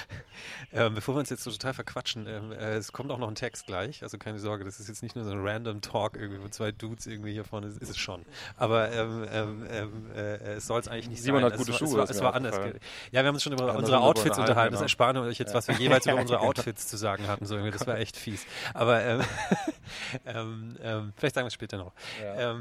ähm, 0.72 0.94
bevor 0.94 1.14
wir 1.14 1.20
uns 1.20 1.30
jetzt 1.30 1.44
so 1.44 1.50
total 1.50 1.74
verquatschen, 1.74 2.26
ähm, 2.26 2.52
äh, 2.52 2.74
es 2.74 2.92
kommt 2.92 3.10
auch 3.10 3.18
noch 3.18 3.28
ein 3.28 3.34
Text 3.34 3.66
gleich, 3.66 4.02
also 4.02 4.18
keine 4.18 4.38
Sorge, 4.38 4.64
das 4.64 4.80
ist 4.80 4.88
jetzt 4.88 5.02
nicht 5.02 5.16
nur 5.16 5.24
so 5.24 5.32
ein 5.32 5.40
random 5.40 5.80
Talk 5.80 6.16
irgendwie 6.16 6.42
mit 6.42 6.54
zwei 6.54 6.72
Dudes 6.72 7.06
irgendwie 7.06 7.32
hier 7.32 7.44
vorne, 7.44 7.68
ist 7.68 7.82
es 7.82 7.96
schon. 7.96 8.24
Aber 8.56 8.92
ähm, 8.92 9.26
ähm, 9.30 9.66
ähm 9.70 10.10
äh, 10.14 10.36
es 10.54 10.66
soll 10.66 10.80
es 10.80 10.88
eigentlich 10.88 11.08
nicht 11.08 11.22
Simon 11.22 11.42
sein. 11.42 11.52
hat 11.52 11.58
gute 11.58 11.72
es, 11.72 11.78
Schuhe. 11.78 11.88
Es 11.88 11.96
war, 11.96 12.10
es 12.10 12.22
war 12.22 12.34
anders. 12.34 12.56
Ja, 13.10 13.22
wir 13.22 13.28
haben 13.28 13.34
uns 13.34 13.42
schon 13.42 13.52
über 13.52 13.74
unsere 13.74 14.00
Outfits 14.00 14.38
unterhalten. 14.38 14.70
Genau. 14.70 14.80
Das 14.80 14.82
ersparen 14.82 15.16
wir 15.16 15.22
euch 15.22 15.38
jetzt, 15.38 15.54
was 15.54 15.68
wir 15.68 15.76
jeweils 15.76 16.06
über 16.06 16.16
unsere 16.20 16.40
Outfits 16.40 16.86
zu 16.88 16.96
sagen 16.96 17.28
hatten. 17.28 17.46
So 17.46 17.54
irgendwie. 17.54 17.72
Das 17.72 17.86
war 17.86 17.98
echt 17.98 18.16
fies. 18.16 18.46
Aber 18.74 19.02
ähm, 19.02 19.22
vielleicht 21.16 21.34
sagen 21.34 21.44
wir 21.44 21.48
es 21.48 21.54
später 21.54 21.78
noch. 21.78 21.92
Ja. 22.22 22.56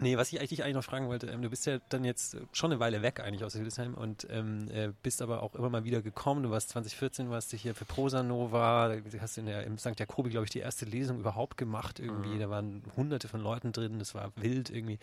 Nee, 0.00 0.16
was 0.16 0.32
ich 0.32 0.40
eigentlich, 0.40 0.62
eigentlich 0.62 0.74
noch 0.74 0.84
fragen 0.84 1.08
wollte, 1.08 1.28
ähm, 1.28 1.42
du 1.42 1.50
bist 1.50 1.66
ja 1.66 1.78
dann 1.88 2.04
jetzt 2.04 2.36
schon 2.52 2.72
eine 2.72 2.80
Weile 2.80 3.02
weg 3.02 3.20
eigentlich 3.20 3.44
aus 3.44 3.54
Hildesheim 3.54 3.94
und 3.94 4.26
ähm, 4.30 4.68
äh, 4.70 4.90
bist 5.02 5.22
aber 5.22 5.42
auch 5.42 5.54
immer 5.54 5.70
mal 5.70 5.84
wieder 5.84 6.02
gekommen. 6.02 6.42
Du 6.42 6.50
warst 6.50 6.70
2014, 6.70 7.30
warst 7.30 7.52
du 7.52 7.56
hier 7.56 7.74
für 7.74 7.84
Prosa 7.84 8.22
Nova, 8.22 8.96
du 8.96 9.20
hast 9.20 9.38
in 9.38 9.46
der, 9.46 9.64
im 9.64 9.78
St. 9.78 9.98
Jakobi, 9.98 10.30
glaube 10.30 10.46
ich, 10.46 10.50
die 10.50 10.58
erste 10.58 10.84
Lesung 10.84 11.18
überhaupt 11.18 11.56
gemacht 11.56 12.00
irgendwie. 12.00 12.34
Mhm. 12.34 12.40
Da 12.40 12.50
waren 12.50 12.82
hunderte 12.96 13.28
von 13.28 13.40
Leuten 13.40 13.72
drin, 13.72 13.98
das 13.98 14.14
war 14.14 14.32
wild 14.36 14.70
irgendwie. 14.70 14.98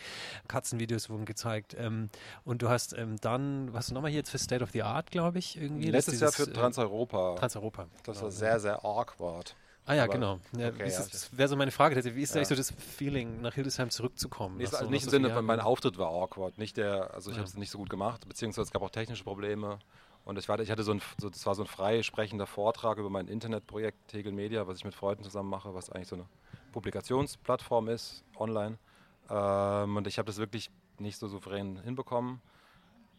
Katzenvideos 0.47 1.09
wurden 1.09 1.25
gezeigt. 1.25 1.75
Ähm, 1.79 2.09
und 2.43 2.61
du 2.61 2.69
hast 2.69 2.93
ähm, 2.97 3.15
dann, 3.21 3.73
was 3.73 3.87
du 3.87 3.93
nochmal 3.93 4.11
hier 4.11 4.19
jetzt 4.19 4.31
für 4.31 4.39
State 4.39 4.63
of 4.63 4.71
the 4.71 4.83
Art, 4.83 5.11
glaube 5.11 5.39
ich, 5.39 5.59
irgendwie? 5.61 5.89
Letztes 5.89 6.15
dieses, 6.15 6.37
Jahr 6.37 6.47
für 6.47 6.51
Transeuropa. 6.51 7.33
Äh, 7.33 7.39
Transeuropa. 7.39 7.87
Das 8.03 8.15
genau. 8.15 8.25
war 8.25 8.31
sehr, 8.31 8.59
sehr 8.59 8.83
awkward. 8.83 9.55
Ah 9.85 9.95
ja, 9.95 10.03
Aber, 10.03 10.13
genau. 10.13 10.39
Ja, 10.57 10.69
okay, 10.69 10.83
das 10.83 11.35
wäre 11.35 11.49
so 11.49 11.55
meine 11.55 11.71
Frage. 11.71 11.95
Wie 12.15 12.21
ist 12.21 12.35
ja. 12.35 12.37
eigentlich 12.37 12.47
so 12.47 12.55
das 12.55 12.71
Feeling, 12.71 13.41
nach 13.41 13.53
Hildesheim 13.53 13.89
zurückzukommen? 13.89 14.57
Nee, 14.57 14.65
also 14.65 14.89
nicht 14.89 15.05
im 15.05 15.09
Sinne, 15.09 15.41
mein 15.41 15.59
Auftritt 15.59 15.97
war 15.97 16.09
awkward. 16.09 16.57
Nicht 16.57 16.77
der, 16.77 17.13
also 17.13 17.31
ich 17.31 17.37
ja. 17.37 17.41
habe 17.41 17.49
es 17.49 17.57
nicht 17.57 17.71
so 17.71 17.79
gut 17.79 17.89
gemacht, 17.89 18.27
beziehungsweise 18.27 18.67
es 18.67 18.71
gab 18.71 18.81
auch 18.81 18.91
technische 18.91 19.23
Probleme. 19.23 19.79
Und 20.23 20.37
ich, 20.37 20.47
war, 20.47 20.59
ich 20.59 20.69
hatte 20.69 20.83
so 20.83 20.91
ein, 20.91 21.01
so, 21.19 21.29
das 21.29 21.45
war 21.45 21.55
so 21.55 21.63
ein 21.63 21.67
frei 21.67 22.03
sprechender 22.03 22.45
Vortrag 22.45 22.99
über 22.99 23.09
mein 23.09 23.27
Internetprojekt 23.27 24.09
Tegel 24.09 24.31
Media, 24.31 24.67
was 24.67 24.77
ich 24.77 24.85
mit 24.85 24.93
Freunden 24.93 25.23
zusammen 25.23 25.49
mache, 25.49 25.73
was 25.73 25.89
eigentlich 25.89 26.09
so 26.09 26.15
eine 26.15 26.25
Publikationsplattform 26.73 27.89
ist, 27.89 28.23
online. 28.37 28.77
Ähm, 29.29 29.97
und 29.97 30.05
ich 30.05 30.19
habe 30.19 30.27
das 30.27 30.37
wirklich 30.37 30.69
nicht 30.99 31.17
so 31.17 31.27
souverän 31.27 31.81
hinbekommen. 31.81 32.39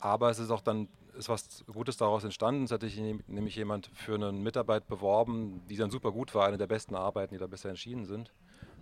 Aber 0.02 0.30
es 0.30 0.40
ist 0.40 0.50
auch 0.50 0.60
dann 0.60 0.88
ist 1.16 1.28
was 1.28 1.64
Gutes 1.72 1.96
daraus 1.96 2.24
entstanden. 2.24 2.64
Es 2.64 2.72
hatte 2.72 2.86
ich 2.86 2.98
nämlich 2.98 3.54
jemand 3.54 3.88
für 3.94 4.16
eine 4.16 4.32
Mitarbeit 4.32 4.88
beworben, 4.88 5.62
die 5.68 5.76
dann 5.76 5.90
super 5.90 6.10
gut 6.10 6.34
war, 6.34 6.48
eine 6.48 6.58
der 6.58 6.66
besten 6.66 6.96
Arbeiten, 6.96 7.34
die 7.34 7.38
da 7.38 7.46
bisher 7.46 7.70
entschieden 7.70 8.04
sind. 8.04 8.32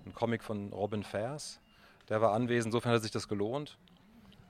Ein 0.07 0.15
Comic 0.15 0.43
von 0.43 0.73
Robin 0.73 1.03
Fairs. 1.03 1.61
Der 2.09 2.23
war 2.23 2.33
anwesend, 2.33 2.73
insofern 2.73 2.93
hat 2.93 3.03
sich 3.03 3.11
das 3.11 3.29
gelohnt. 3.29 3.77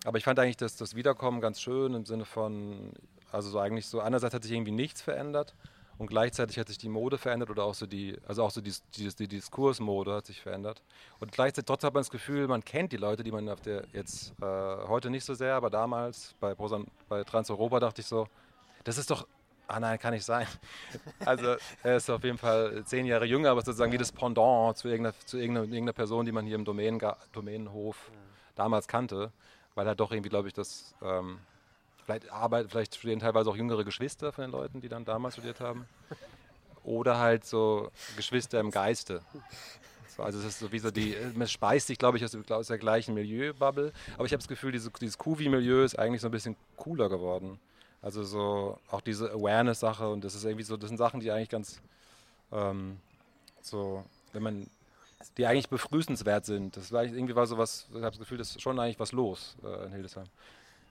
Aber 0.05 0.17
ich 0.19 0.25
fand 0.25 0.39
eigentlich 0.39 0.59
das, 0.59 0.77
das 0.77 0.95
Wiederkommen 0.95 1.41
ganz 1.41 1.61
schön 1.61 1.93
im 1.95 2.05
Sinne 2.05 2.25
von, 2.25 2.93
also 3.33 3.51
so 3.51 3.59
eigentlich 3.59 3.87
so, 3.87 4.01
einerseits 4.01 4.35
hat 4.35 4.45
sich 4.45 4.53
irgendwie 4.53 4.71
nichts 4.71 5.03
verändert 5.03 5.57
und 6.01 6.07
gleichzeitig 6.07 6.59
hat 6.59 6.69
sich 6.69 6.79
die 6.79 6.89
Mode 6.89 7.19
verändert 7.19 7.51
oder 7.51 7.65
auch 7.65 7.75
so 7.75 7.85
die, 7.85 8.17
also 8.27 8.43
auch 8.43 8.51
so 8.51 8.63
die, 8.63 8.73
die, 8.97 9.15
die 9.15 9.29
Diskursmode 9.29 10.15
hat 10.15 10.25
sich 10.25 10.41
verändert. 10.41 10.83
Und 11.19 11.31
gleichzeitig 11.31 11.67
trotzdem 11.67 11.89
hat 11.89 11.95
man 11.95 12.01
das 12.01 12.09
Gefühl, 12.09 12.49
man 12.49 12.65
kennt 12.65 12.93
die 12.93 12.97
Leute, 12.97 13.23
die 13.23 13.31
man 13.31 13.47
auf 13.51 13.61
der 13.61 13.85
jetzt 13.93 14.33
äh, 14.41 14.47
heute 14.89 15.11
nicht 15.11 15.27
so 15.27 15.35
sehr, 15.35 15.55
aber 15.55 15.69
damals 15.69 16.35
bei, 16.41 16.57
bei 17.07 17.23
Transeuropa 17.23 17.81
dachte 17.81 18.01
ich 18.01 18.07
so, 18.07 18.29
das 18.83 18.97
ist 18.97 19.11
doch 19.11 19.27
Ah 19.69 19.79
nein, 19.79 19.99
kann 19.99 20.15
nicht 20.15 20.25
sein. 20.25 20.47
Also 21.25 21.57
er 21.83 21.97
ist 21.97 22.09
auf 22.09 22.25
jeden 22.25 22.39
Fall 22.39 22.83
zehn 22.87 23.05
Jahre 23.05 23.27
jünger, 23.27 23.51
aber 23.51 23.61
sozusagen 23.61 23.93
wie 23.93 23.99
das 23.99 24.11
Pendant 24.11 24.79
zu 24.79 24.89
irgendeiner, 24.89 25.15
zu 25.27 25.37
irgendeiner, 25.37 25.67
irgendeiner 25.67 25.93
Person, 25.93 26.25
die 26.25 26.33
man 26.33 26.47
hier 26.47 26.57
im 26.57 26.65
Domänen, 26.65 26.99
Domänenhof 27.31 28.11
damals 28.57 28.89
kannte, 28.89 29.33
weil 29.75 29.87
er 29.87 29.95
doch 29.95 30.13
irgendwie, 30.13 30.31
glaube 30.31 30.49
ich, 30.49 30.55
das 30.55 30.95
ähm, 31.03 31.41
Vielleicht, 32.11 32.33
Arbeit, 32.33 32.67
vielleicht 32.69 32.97
studieren 32.97 33.21
teilweise 33.21 33.49
auch 33.51 33.57
jüngere 33.57 33.85
Geschwister 33.85 34.33
von 34.33 34.43
den 34.43 34.51
Leuten, 34.51 34.81
die 34.81 34.89
dann 34.89 35.05
damals 35.05 35.35
studiert 35.35 35.61
haben. 35.61 35.87
Oder 36.83 37.19
halt 37.19 37.45
so 37.45 37.93
Geschwister 38.17 38.59
im 38.59 38.73
Geiste. 38.73 39.23
So, 40.09 40.25
also 40.25 40.41
es 40.41 40.45
ist 40.45 40.59
so 40.59 40.73
wie 40.73 40.81
so 40.81 40.91
die, 40.91 41.15
man 41.37 41.47
speist 41.47 41.87
sich, 41.87 41.99
glaube 41.99 42.17
ich, 42.17 42.25
aus, 42.25 42.37
aus 42.51 42.67
der 42.67 42.79
gleichen 42.79 43.15
Milieu-Bubble. 43.15 43.93
Aber 44.15 44.25
ich 44.25 44.33
habe 44.33 44.39
das 44.39 44.49
Gefühl, 44.49 44.73
diese, 44.73 44.91
dieses 45.01 45.19
Kuvi-Milieu 45.19 45.85
ist 45.85 45.97
eigentlich 46.01 46.21
so 46.21 46.27
ein 46.27 46.33
bisschen 46.33 46.57
cooler 46.77 47.09
geworden. 47.09 47.61
Also 48.03 48.25
so 48.25 48.77
auch 48.91 49.03
diese 49.03 49.31
Awareness-Sache 49.31 50.09
und 50.09 50.25
das 50.25 50.35
ist 50.35 50.45
irgendwie 50.45 50.65
so, 50.65 50.77
das 50.77 50.89
sind 50.89 50.97
Sachen, 50.97 51.21
die 51.21 51.31
eigentlich 51.31 51.51
ganz 51.51 51.81
ähm, 52.51 52.97
so, 53.63 54.05
wenn 54.33 54.43
man 54.43 54.67
die 55.39 55.47
eigentlich 55.47 55.69
befrüßenswert 55.69 56.45
sind. 56.45 56.77
Das 56.77 56.91
war 56.91 57.05
irgendwie 57.05 57.37
war 57.37 57.47
so 57.47 57.57
was, 57.57 57.87
ich 57.91 57.97
habe 57.97 58.11
das 58.11 58.19
Gefühl, 58.19 58.39
das 58.39 58.51
ist 58.51 58.63
schon 58.63 58.81
eigentlich 58.81 58.99
was 58.99 59.13
los 59.13 59.57
äh, 59.63 59.87
in 59.87 59.93
Hildesheim. 59.93 60.27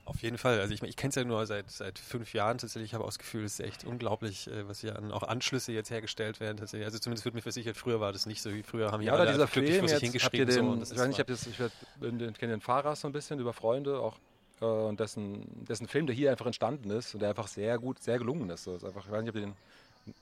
Auf 0.06 0.24
jeden 0.24 0.38
Fall. 0.38 0.60
Also 0.60 0.74
ich, 0.74 0.82
ich 0.82 0.96
kenne 0.96 1.10
es 1.10 1.16
ja 1.16 1.24
nur 1.24 1.46
seit, 1.46 1.70
seit 1.70 2.00
fünf 2.00 2.34
Jahren 2.34 2.58
tatsächlich. 2.58 2.90
Ich 2.90 2.94
habe 2.96 3.04
auch 3.04 3.10
das 3.10 3.20
Gefühl, 3.20 3.44
es 3.44 3.60
ist 3.60 3.66
echt 3.66 3.86
unglaublich, 3.86 4.48
äh, 4.48 4.68
was 4.68 4.80
hier 4.80 4.98
an 4.98 5.12
auch 5.12 5.24
Anschlüsse 5.24 5.72
jetzt 5.72 5.92
hergestellt 5.92 6.40
werden. 6.40 6.58
Tatsächlich. 6.58 6.86
Also 6.86 6.98
zumindest 6.98 7.26
wird 7.26 7.36
mir 7.36 7.42
versichert, 7.42 7.78
früher 7.78 8.00
war 8.00 8.12
das 8.12 8.26
nicht 8.26 8.42
so 8.42 8.52
wie 8.52 8.64
früher. 8.64 8.92
Haben 8.92 9.04
ja, 9.04 9.14
oder 9.14 9.32
dieser 9.32 9.48
Film 9.48 9.66
jetzt, 9.68 10.00
hingeschrieben. 10.00 10.48
Den, 10.48 10.86
so, 10.86 10.94
ich 10.94 11.00
weiß 11.00 11.08
nicht, 11.08 11.20
ich, 11.20 11.48
ich, 11.48 11.60
ich 11.60 12.40
kenne 12.40 12.54
den 12.54 12.62
Fahrer 12.62 12.96
so 12.96 13.08
ein 13.08 13.12
bisschen 13.12 13.40
über 13.40 13.54
Freunde 13.54 14.00
auch 14.00 14.18
äh, 14.62 14.66
und 14.66 15.00
dessen, 15.00 15.46
dessen 15.66 15.88
Film, 15.88 16.08
der 16.08 16.16
hier 16.16 16.32
einfach 16.32 16.46
entstanden 16.46 16.90
ist 16.90 17.14
und 17.14 17.22
der 17.22 17.30
einfach 17.30 17.48
sehr 17.48 17.78
gut, 17.78 18.00
sehr 18.00 18.18
gelungen 18.18 18.50
ist. 18.50 18.68
Ist 18.68 18.84
einfach, 18.84 19.06
ich 19.06 19.12
weiß 19.12 19.22
nicht, 19.22 19.36
ob 19.36 19.42
den, 19.42 19.54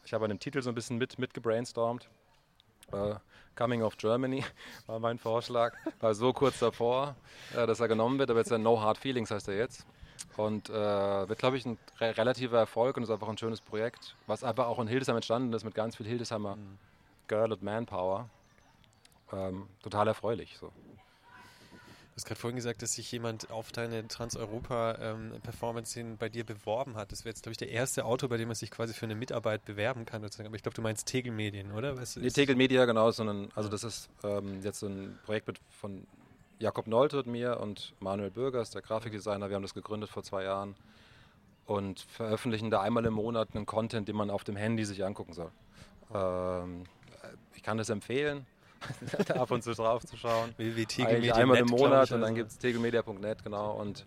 ich 0.06 0.14
habe 0.14 0.26
an 0.26 0.30
dem 0.30 0.40
Titel 0.40 0.62
so 0.62 0.70
ein 0.70 0.76
bisschen 0.76 0.98
mit, 0.98 1.18
mit 1.18 1.34
Uh, 2.92 3.16
Coming 3.56 3.82
of 3.82 3.98
Germany 3.98 4.46
war 4.88 5.00
mein 5.00 5.18
Vorschlag. 5.18 5.74
War 6.00 6.14
so 6.14 6.32
kurz 6.32 6.60
davor, 6.60 7.16
uh, 7.56 7.66
dass 7.66 7.80
er 7.80 7.88
genommen 7.88 8.20
wird, 8.20 8.30
aber 8.30 8.40
jetzt 8.40 8.52
No 8.52 8.80
Hard 8.80 8.98
Feelings 8.98 9.32
heißt 9.32 9.48
er 9.48 9.58
jetzt. 9.58 9.86
Und 10.38 10.70
uh, 10.70 10.74
wird, 11.28 11.40
glaube 11.40 11.58
ich, 11.58 11.66
ein 11.66 11.78
re 12.00 12.16
relativer 12.16 12.60
Erfolg 12.60 12.96
und 12.98 13.04
ist 13.04 13.10
einfach 13.10 13.28
ein 13.28 13.38
schönes 13.38 13.60
Projekt, 13.62 14.16
was 14.28 14.44
einfach 14.44 14.68
auch 14.68 14.80
in 14.80 14.88
Hildesheim 14.88 15.16
entstanden 15.16 15.54
ist 15.54 15.64
mit 15.64 15.76
ganz 15.76 15.96
viel 15.96 16.06
Hildesheimer 16.06 16.56
mhm. 16.56 16.78
Girl 17.28 17.52
und 17.52 17.64
Manpower. 17.64 18.30
Ähm, 19.34 19.68
total 19.82 20.08
erfreulich. 20.08 20.58
So. 20.58 20.72
Du 22.18 22.22
hast 22.22 22.26
gerade 22.26 22.40
vorhin 22.40 22.56
gesagt, 22.56 22.82
dass 22.82 22.94
sich 22.94 23.12
jemand 23.12 23.52
auf 23.52 23.72
deine 23.72 24.08
Trans-Europa-Performance 24.08 26.00
ähm, 26.00 26.18
bei 26.18 26.30
dir 26.30 26.44
beworben 26.44 26.96
hat. 26.96 27.12
Das 27.12 27.26
wäre 27.26 27.30
jetzt, 27.30 27.44
glaube 27.44 27.52
ich, 27.52 27.60
der 27.60 27.70
erste 27.70 28.06
Autor, 28.06 28.30
bei 28.30 28.38
dem 28.38 28.48
man 28.48 28.56
sich 28.56 28.72
quasi 28.72 28.96
für 28.96 29.06
eine 29.06 29.14
Mitarbeit 29.14 29.66
bewerben 29.66 30.04
kann. 30.04 30.24
Aber 30.26 30.56
ich 30.56 30.64
glaube, 30.64 30.74
du 30.74 30.82
meinst 30.82 31.06
Tegel 31.06 31.32
Medien, 31.32 31.72
oder? 31.74 31.96
Was 31.96 32.16
nee, 32.16 32.30
Tegel 32.30 32.56
Media, 32.56 32.86
genau. 32.86 33.12
Sondern, 33.12 33.50
also 33.54 33.70
das 33.70 33.84
ist 33.84 34.10
ähm, 34.24 34.64
jetzt 34.64 34.80
so 34.80 34.88
ein 34.88 35.20
Projekt 35.26 35.46
mit, 35.46 35.60
von 35.70 36.08
Jakob 36.58 36.88
Nolte 36.88 37.20
und 37.20 37.28
mir 37.28 37.60
und 37.60 37.94
Manuel 38.00 38.32
Bürgers, 38.32 38.72
der 38.72 38.82
Grafikdesigner. 38.82 39.50
Wir 39.50 39.56
haben 39.56 39.62
das 39.62 39.76
gegründet 39.76 40.10
vor 40.10 40.24
zwei 40.24 40.44
Jahren 40.44 40.74
und 41.68 42.00
veröffentlichen 42.00 42.72
da 42.72 42.82
einmal 42.82 43.06
im 43.06 43.14
Monat 43.14 43.50
einen 43.54 43.68
Content, 43.68 44.08
den 44.08 44.16
man 44.16 44.32
auf 44.32 44.44
dem 44.44 44.56
Handy 44.56 44.86
sich 44.86 45.06
angucken 45.06 45.34
soll. 45.34 45.52
Ähm, 46.12 46.86
ich 47.54 47.62
kann 47.62 47.78
das 47.78 47.92
empfehlen 47.92 48.48
ab 49.34 49.52
und 49.52 49.64
zu 49.64 49.74
drauf 49.74 50.06
zu 50.06 50.18
schauen. 50.18 50.54
Einmal 51.34 51.58
im 51.58 51.68
Monat 51.68 52.12
und 52.12 52.22
dann 52.22 52.36
gibt 52.36 52.52
es 52.52 52.58
tegelmedia.net, 52.58 53.44
genau. 53.44 53.72
Und, 53.74 54.06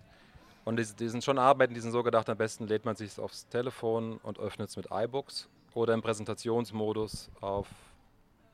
und 0.65 0.79
die, 0.79 0.87
die, 0.99 1.09
sind 1.09 1.25
schon 1.25 1.39
Arbeiten, 1.39 1.75
die 1.75 1.81
sind 1.81 1.93
so 1.93 2.03
gedacht, 2.03 2.29
am 2.29 2.37
besten 2.37 2.67
lädt 2.67 2.85
man 2.85 2.97
sich 2.97 3.19
aufs 3.19 3.49
Telefon 3.49 4.19
und 4.23 4.39
öffnet 4.39 4.69
es 4.69 4.77
mit 4.77 4.89
iBooks 4.91 5.49
oder 5.75 5.95
im 5.95 6.03
Präsentationsmodus 6.03 7.31
auf 7.41 7.69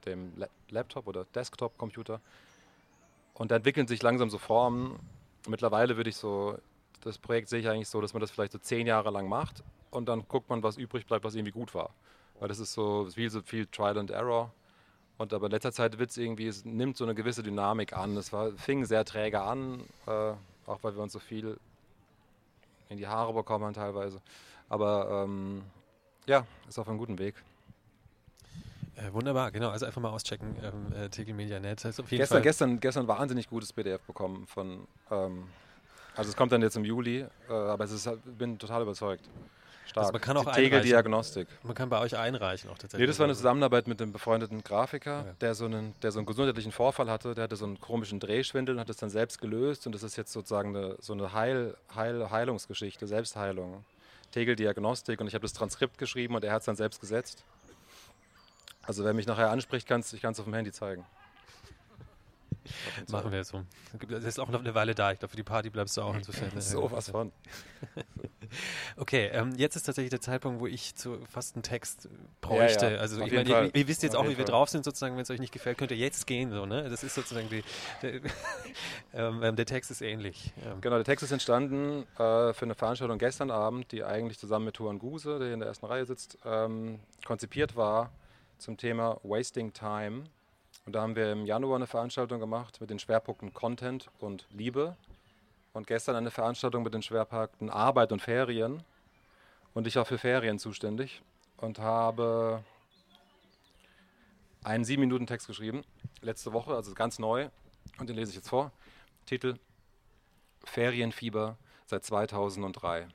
dem 0.05 0.33
Laptop 0.71 1.07
oder 1.07 1.25
Desktop-Computer. 1.35 2.21
Und 3.35 3.51
da 3.51 3.57
entwickeln 3.57 3.87
sich 3.87 4.03
langsam 4.03 4.31
so 4.31 4.39
Formen. 4.39 4.99
Mittlerweile 5.49 5.97
würde 5.97 6.11
ich 6.11 6.17
so, 6.17 6.59
das 7.03 7.19
Projekt 7.19 7.49
sehe 7.49 7.61
ich 7.61 7.69
eigentlich 7.69 7.89
so, 7.89 8.01
dass 8.01 8.15
man 8.15 8.21
das 8.21 8.31
vielleicht 8.31 8.53
so 8.53 8.59
zehn 8.59 8.87
Jahre 8.87 9.11
lang 9.11 9.29
macht 9.29 9.63
und 9.91 10.09
dann 10.09 10.27
guckt 10.29 10.49
man, 10.49 10.63
was 10.63 10.77
übrig 10.77 11.07
bleibt, 11.07 11.25
was 11.25 11.35
irgendwie 11.35 11.53
gut 11.53 11.75
war. 11.75 11.91
Weil 12.39 12.49
das 12.49 12.59
ist 12.59 12.73
so 12.73 13.07
viel, 13.07 13.31
so 13.31 13.43
viel 13.43 13.67
Trial 13.67 13.99
and 13.99 14.11
Error. 14.11 14.53
Und 15.19 15.33
aber 15.33 15.47
in 15.47 15.53
letzter 15.53 15.73
Zeit 15.73 15.99
wird 15.99 16.11
es 16.11 16.17
irgendwie, 16.17 16.47
es 16.47 16.65
nimmt 16.65 16.97
so 16.97 17.05
eine 17.05 17.15
gewisse 17.15 17.43
Dynamik 17.43 17.97
an. 17.97 18.17
Es 18.17 18.33
war, 18.33 18.53
fing 18.53 18.85
sehr 18.85 19.05
träge 19.05 19.41
an, 19.41 19.81
äh, 20.07 20.11
auch 20.67 20.79
weil 20.83 20.95
wir 20.95 21.03
uns 21.03 21.13
so 21.13 21.19
viel 21.19 21.59
in 22.89 22.99
die 22.99 23.07
Haare 23.07 23.33
bekommen 23.33 23.65
haben 23.65 23.75
teilweise. 23.75 24.21
Aber 24.69 25.25
ähm, 25.25 25.63
ja, 26.27 26.47
ist 26.69 26.79
auf 26.79 26.89
einem 26.89 26.99
guten 26.99 27.19
Weg. 27.19 27.35
Äh, 28.97 29.13
wunderbar, 29.13 29.51
genau. 29.51 29.71
Also 29.71 29.87
einfach 29.87 30.01
mal 30.01 30.11
auschecken, 30.11 30.57
ähm, 30.63 30.93
äh, 30.93 31.09
Tegelmedia.net. 31.09 31.85
Das 31.85 32.01
gestern, 32.09 32.43
gestern, 32.43 32.81
gestern 32.81 33.09
wahnsinnig 33.09 33.49
gutes 33.49 33.73
PDF 33.73 34.01
bekommen 34.03 34.47
von, 34.47 34.87
ähm, 35.11 35.49
also 36.15 36.31
es 36.31 36.37
kommt 36.37 36.53
dann 36.53 36.63
jetzt 36.63 36.77
im 36.77 36.85
Juli, 36.85 37.27
äh, 37.49 37.53
aber 37.53 37.85
es 37.85 37.93
ist, 37.93 38.09
bin 38.39 38.59
total 38.59 38.83
überzeugt. 38.83 39.29
Stark. 39.87 40.05
Also 40.05 40.13
man 40.13 40.21
kann 40.21 40.37
auch 40.37 40.53
Tegeldiagnostik. 40.53 41.49
Man 41.63 41.75
kann 41.75 41.89
bei 41.89 42.01
euch 42.01 42.17
einreichen 42.17 42.71
auch 42.71 42.79
tatsächlich. 42.79 43.01
Nee, 43.01 43.07
das 43.07 43.19
war 43.19 43.25
eine 43.25 43.35
Zusammenarbeit 43.35 43.87
mit 43.87 44.01
einem 44.03 44.13
befreundeten 44.13 44.63
Grafiker, 44.63 45.25
ja. 45.27 45.33
der, 45.41 45.55
so 45.55 45.65
einen, 45.65 45.95
der 46.03 46.13
so 46.13 46.19
einen 46.19 46.27
gesundheitlichen 46.27 46.73
Vorfall 46.73 47.09
hatte. 47.09 47.35
Der 47.35 47.45
hatte 47.45 47.57
so 47.57 47.65
einen 47.65 47.81
komischen 47.81 48.21
Drehschwindel 48.21 48.75
und 48.75 48.81
hat 48.81 48.89
das 48.89 48.97
dann 48.97 49.11
selbst 49.11 49.41
gelöst. 49.41 49.87
Und 49.87 49.95
das 49.95 50.03
ist 50.03 50.17
jetzt 50.17 50.33
sozusagen 50.33 50.77
eine, 50.77 50.97
so 51.01 51.13
eine 51.13 51.33
Heil, 51.33 51.77
Heil, 51.95 52.31
Heilungsgeschichte, 52.31 53.07
Selbstheilung. 53.07 53.85
Tegeldiagnostik. 54.33 55.21
Und 55.21 55.29
ich 55.29 55.35
habe 55.35 55.43
das 55.43 55.53
Transkript 55.53 55.99
geschrieben 55.99 56.35
und 56.35 56.45
er 56.45 56.53
hat 56.53 56.61
es 56.61 56.67
dann 56.67 56.77
selbst 56.77 57.01
gesetzt. 57.01 57.45
Also 58.83 59.05
wer 59.05 59.15
mich 59.15 59.27
nachher 59.27 59.51
anspricht, 59.51 59.89
kann's, 59.89 60.13
ich 60.13 60.21
kann 60.21 60.33
es 60.33 60.39
auf 60.39 60.45
dem 60.45 60.55
Handy 60.55 60.73
zeigen. 60.73 61.05
Machen 63.11 63.33
wir 63.33 63.45
so. 63.45 63.63
Das 64.09 64.25
ist 64.25 64.39
auch 64.39 64.49
noch 64.49 64.61
eine 64.61 64.75
Weile 64.75 64.95
da. 64.95 65.13
Ich 65.13 65.19
glaube, 65.19 65.31
für 65.31 65.37
die 65.37 65.43
Party 65.43 65.71
bleibst 65.71 65.97
du 65.97 66.03
auch 66.03 66.15
insofern. 66.17 66.51
so 66.61 66.91
was 66.91 67.11
von. 67.11 67.33
okay, 68.97 69.31
ähm, 69.33 69.55
jetzt 69.57 69.77
ist 69.77 69.85
tatsächlich 69.85 70.11
der 70.11 70.21
Zeitpunkt, 70.21 70.61
wo 70.61 70.67
ich 70.67 70.95
zu 70.95 71.19
fast 71.31 71.57
einen 71.57 71.63
Text 71.63 72.09
bräuchte. 72.41 72.87
Ja, 72.87 72.93
ja. 72.93 72.99
Also 72.99 73.21
Auf 73.21 73.29
ich 73.29 73.35
meine, 73.35 73.49
ihr, 73.49 73.75
ihr, 73.75 73.89
wisst 73.89 74.03
jetzt 74.03 74.17
Auf 74.17 74.27
auch, 74.27 74.31
wie 74.31 74.39
wir 74.39 74.45
drauf 74.45 74.69
sind, 74.69 74.85
sozusagen, 74.85 75.17
wenn 75.17 75.23
es 75.23 75.31
euch 75.31 75.41
nicht 75.41 75.53
gefällt, 75.53 75.79
könnt 75.79 75.91
ihr 75.91 75.97
jetzt 75.97 76.27
gehen. 76.27 76.51
So, 76.51 76.67
ne? 76.67 76.89
Das 76.89 77.03
ist 77.03 77.15
sozusagen 77.15 77.49
die, 77.49 77.63
der, 78.03 78.15
ähm, 79.15 79.43
ähm, 79.43 79.57
der 79.57 79.67
Text 79.67 79.91
ist 79.91 80.01
ähnlich. 80.01 80.53
Ähm. 80.65 80.81
Genau, 80.81 80.97
der 80.97 81.05
Text 81.05 81.23
ist 81.23 81.33
entstanden 81.33 82.05
äh, 82.15 82.53
für 82.53 82.63
eine 82.63 82.75
Veranstaltung 82.75 83.19
gestern 83.19 83.51
Abend, 83.51 83.93
die 83.93 84.05
eigentlich 84.05 84.39
zusammen 84.39 84.67
mit 84.67 84.75
Tuan 84.75 84.99
Guse, 84.99 85.39
der 85.39 85.47
hier 85.47 85.55
in 85.55 85.61
der 85.61 85.69
ersten 85.69 85.87
Reihe 85.87 86.07
sitzt, 86.07 86.39
ähm, 86.45 87.01
konzipiert 87.25 87.77
war 87.77 88.11
zum 88.59 88.77
Thema 88.77 89.21
Wasting 89.23 89.73
Time 89.73 90.25
und 90.87 90.93
da 90.93 91.03
haben 91.03 91.17
wir 91.17 91.33
im 91.33 91.47
Januar 91.47 91.77
eine 91.77 91.89
Veranstaltung 91.89 92.39
gemacht 92.39 92.81
mit 92.81 92.91
den 92.91 93.01
Schwerpunkten 93.01 93.53
Content 93.53 94.09
und 94.21 94.47
Liebe. 94.53 94.97
Und 95.73 95.89
gestern 95.89 96.15
eine 96.15 96.31
Veranstaltung 96.31 96.85
mit 96.85 96.95
den 96.95 97.03
Schwerpunkten 97.03 97.71
Arbeit 97.71 98.13
und 98.13 98.23
Ferien. 98.23 98.85
Und 99.75 99.89
ich 99.89 99.97
war 99.97 100.05
für 100.05 100.17
Ferien 100.17 100.61
zuständig 100.61 101.23
und 101.57 101.81
habe 101.81 102.63
einen 104.63 104.85
sieben 104.85 105.01
Minuten 105.01 105.27
Text 105.27 105.49
geschrieben, 105.49 105.85
letzte 106.23 106.53
Woche, 106.53 106.75
also 106.75 106.95
ganz 106.95 107.19
neu. 107.19 107.51
Und 107.99 108.09
den 108.09 108.17
lese 108.17 108.31
ich 108.31 108.37
jetzt 108.37 108.49
vor. 108.49 108.71
Titel 109.27 109.59
Ferienfieber 110.65 111.57
seit 111.87 112.05
2003. 112.05 113.09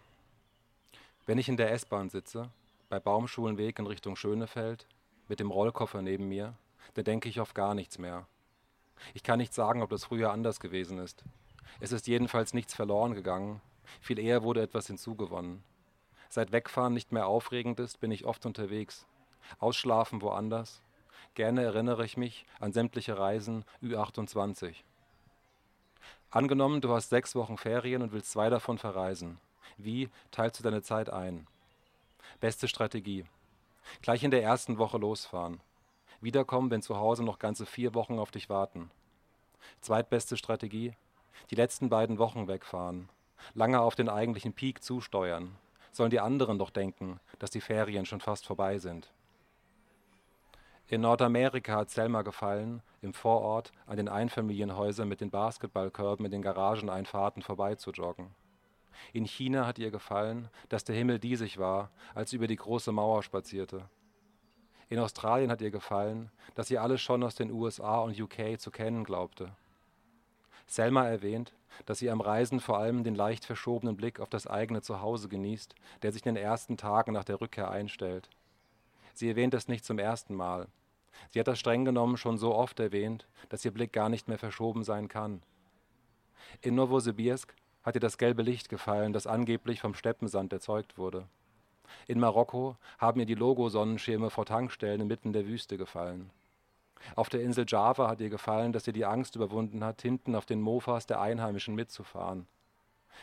Wenn 1.26 1.38
ich 1.38 1.48
in 1.48 1.56
der 1.56 1.72
S-Bahn 1.72 2.10
sitze, 2.10 2.50
bei 2.90 3.00
Baumschulenweg 3.00 3.80
in 3.80 3.88
Richtung 3.88 4.18
Schönefeld, 4.18 4.88
mit 5.30 5.40
dem 5.40 5.52
Rollkoffer 5.52 6.02
neben 6.02 6.28
mir, 6.28 6.54
da 6.94 7.02
denke 7.02 7.30
ich 7.30 7.40
auf 7.40 7.54
gar 7.54 7.74
nichts 7.74 7.98
mehr. 7.98 8.28
Ich 9.14 9.24
kann 9.24 9.40
nicht 9.40 9.54
sagen, 9.54 9.82
ob 9.82 9.90
das 9.90 10.06
früher 10.06 10.32
anders 10.32 10.60
gewesen 10.60 11.00
ist. 11.00 11.24
Es 11.80 11.92
ist 11.92 12.08
jedenfalls 12.08 12.54
nichts 12.54 12.74
verloren 12.74 13.14
gegangen, 13.14 13.62
viel 14.00 14.20
eher 14.20 14.44
wurde 14.44 14.62
etwas 14.62 14.88
hinzugewonnen. 14.88 15.64
Seit 16.30 16.52
Wegfahren 16.52 16.94
nicht 16.94 17.12
mehr 17.12 17.28
aufregend 17.28 17.80
ist, 17.80 18.00
bin 18.00 18.12
ich 18.12 18.26
oft 18.26 18.46
unterwegs. 18.46 19.06
Ausschlafen 19.60 20.22
woanders. 20.22 20.82
Gerne 21.34 21.64
erinnere 21.64 22.06
ich 22.06 22.18
mich 22.18 22.46
an 22.60 22.72
sämtliche 22.72 23.18
Reisen 23.18 23.66
Ü28. 23.84 24.76
Angenommen, 26.30 26.80
du 26.80 26.94
hast 26.94 27.10
sechs 27.10 27.36
Wochen 27.36 27.58
Ferien 27.58 28.02
und 28.02 28.14
willst 28.14 28.32
zwei 28.32 28.50
davon 28.50 28.78
verreisen. 28.78 29.40
Wie 29.78 30.10
teilst 30.32 30.60
du 30.60 30.64
deine 30.64 30.82
Zeit 30.82 31.10
ein? 31.10 31.48
Beste 32.40 32.68
Strategie. 32.68 33.26
Gleich 34.02 34.24
in 34.24 34.32
der 34.32 34.44
ersten 34.44 34.78
Woche 34.78 34.98
losfahren. 34.98 35.60
Wiederkommen, 36.22 36.70
wenn 36.70 36.82
zu 36.82 36.98
Hause 36.98 37.24
noch 37.24 37.40
ganze 37.40 37.66
vier 37.66 37.94
Wochen 37.96 38.20
auf 38.20 38.32
dich 38.32 38.50
warten. 38.50 38.92
Zweitbeste 39.82 40.38
Strategie: 40.38 40.94
die 41.50 41.56
letzten 41.56 41.90
beiden 41.90 42.20
Wochen 42.20 42.48
wegfahren. 42.48 43.10
Lange 43.56 43.82
auf 43.82 43.96
den 43.96 44.08
eigentlichen 44.08 44.54
Peak 44.54 44.84
zusteuern. 44.84 45.56
Sollen 45.92 46.12
die 46.12 46.20
anderen 46.20 46.60
doch 46.60 46.70
denken, 46.70 47.20
dass 47.40 47.50
die 47.50 47.60
Ferien 47.60 48.06
schon 48.06 48.22
fast 48.22 48.46
vorbei 48.46 48.78
sind. 48.78 49.12
In 50.88 51.02
Nordamerika 51.02 51.78
hat 51.78 51.90
Selma 51.90 52.22
gefallen, 52.22 52.84
im 53.02 53.14
Vorort 53.14 53.72
an 53.88 53.98
den 53.98 54.10
Einfamilienhäusern 54.10 55.08
mit 55.08 55.22
den 55.22 55.32
Basketballkörben 55.32 56.26
in 56.26 56.32
den 56.32 56.42
Garageneinfahrten 56.42 57.42
vorbeizujoggen. 57.42 58.36
In 59.14 59.26
China 59.26 59.66
hat 59.66 59.80
ihr 59.80 59.90
gefallen, 59.90 60.50
dass 60.70 60.84
der 60.84 60.96
Himmel 60.96 61.18
diesig 61.18 61.58
war, 61.58 61.90
als 62.14 62.30
sie 62.30 62.36
über 62.36 62.48
die 62.48 62.58
große 62.58 62.92
Mauer 62.92 63.24
spazierte. 63.24 63.90
In 64.92 65.00
Australien 65.00 65.50
hat 65.50 65.62
ihr 65.62 65.72
gefallen, 65.72 66.30
dass 66.54 66.68
sie 66.68 66.78
alles 66.78 67.00
schon 67.00 67.24
aus 67.24 67.34
den 67.34 67.50
USA 67.50 68.00
und 68.00 68.20
UK 68.20 68.60
zu 68.60 68.72
kennen 68.72 69.06
glaubte. 69.06 69.54
Selma 70.68 71.08
erwähnt, 71.08 71.54
dass 71.86 72.00
sie 72.00 72.12
am 72.12 72.20
Reisen 72.20 72.60
vor 72.60 72.78
allem 72.78 73.06
den 73.06 73.16
leicht 73.16 73.46
verschobenen 73.46 73.96
Blick 73.96 74.20
auf 74.20 74.28
das 74.28 74.48
eigene 74.48 74.82
Zuhause 74.82 75.30
genießt, 75.30 75.76
der 76.02 76.12
sich 76.12 76.26
in 76.26 76.36
den 76.36 76.44
ersten 76.44 76.76
Tagen 76.76 77.14
nach 77.14 77.24
der 77.24 77.40
Rückkehr 77.40 77.72
einstellt. 77.72 78.30
Sie 79.14 79.30
erwähnt 79.30 79.54
das 79.54 79.70
nicht 79.70 79.86
zum 79.86 79.98
ersten 79.98 80.36
Mal. 80.36 80.68
Sie 81.30 81.40
hat 81.40 81.48
das 81.48 81.58
streng 81.58 81.86
genommen 81.86 82.18
schon 82.18 82.38
so 82.38 82.54
oft 82.54 82.78
erwähnt, 82.82 83.26
dass 83.48 83.64
ihr 83.64 83.72
Blick 83.72 83.94
gar 83.94 84.10
nicht 84.10 84.28
mehr 84.28 84.40
verschoben 84.40 84.84
sein 84.84 85.08
kann. 85.08 85.42
In 86.60 86.76
Novosibirsk 86.76 87.56
hat 87.84 87.96
ihr 87.96 88.02
das 88.02 88.18
gelbe 88.18 88.42
Licht 88.42 88.68
gefallen, 88.68 89.14
das 89.14 89.26
angeblich 89.26 89.80
vom 89.80 89.94
Steppensand 89.94 90.52
erzeugt 90.52 90.98
wurde. 90.98 91.30
In 92.08 92.20
Marokko 92.20 92.78
haben 93.00 93.20
ihr 93.20 93.26
die 93.26 93.36
Logo-Sonnenschirme 93.36 94.30
vor 94.30 94.46
Tankstellen 94.46 95.02
inmitten 95.02 95.34
der 95.34 95.48
Wüste 95.48 95.78
gefallen. 95.78 96.30
Auf 97.16 97.30
der 97.30 97.42
Insel 97.42 97.66
Java 97.68 98.08
hat 98.08 98.22
ihr 98.22 98.30
gefallen, 98.30 98.74
dass 98.74 98.84
sie 98.84 98.94
die 98.94 99.06
Angst 99.06 99.36
überwunden 99.36 99.84
hat, 99.84 100.02
hinten 100.02 100.36
auf 100.36 100.46
den 100.46 100.62
Mofas 100.62 101.06
der 101.06 101.20
Einheimischen 101.20 101.76
mitzufahren. 101.76 102.48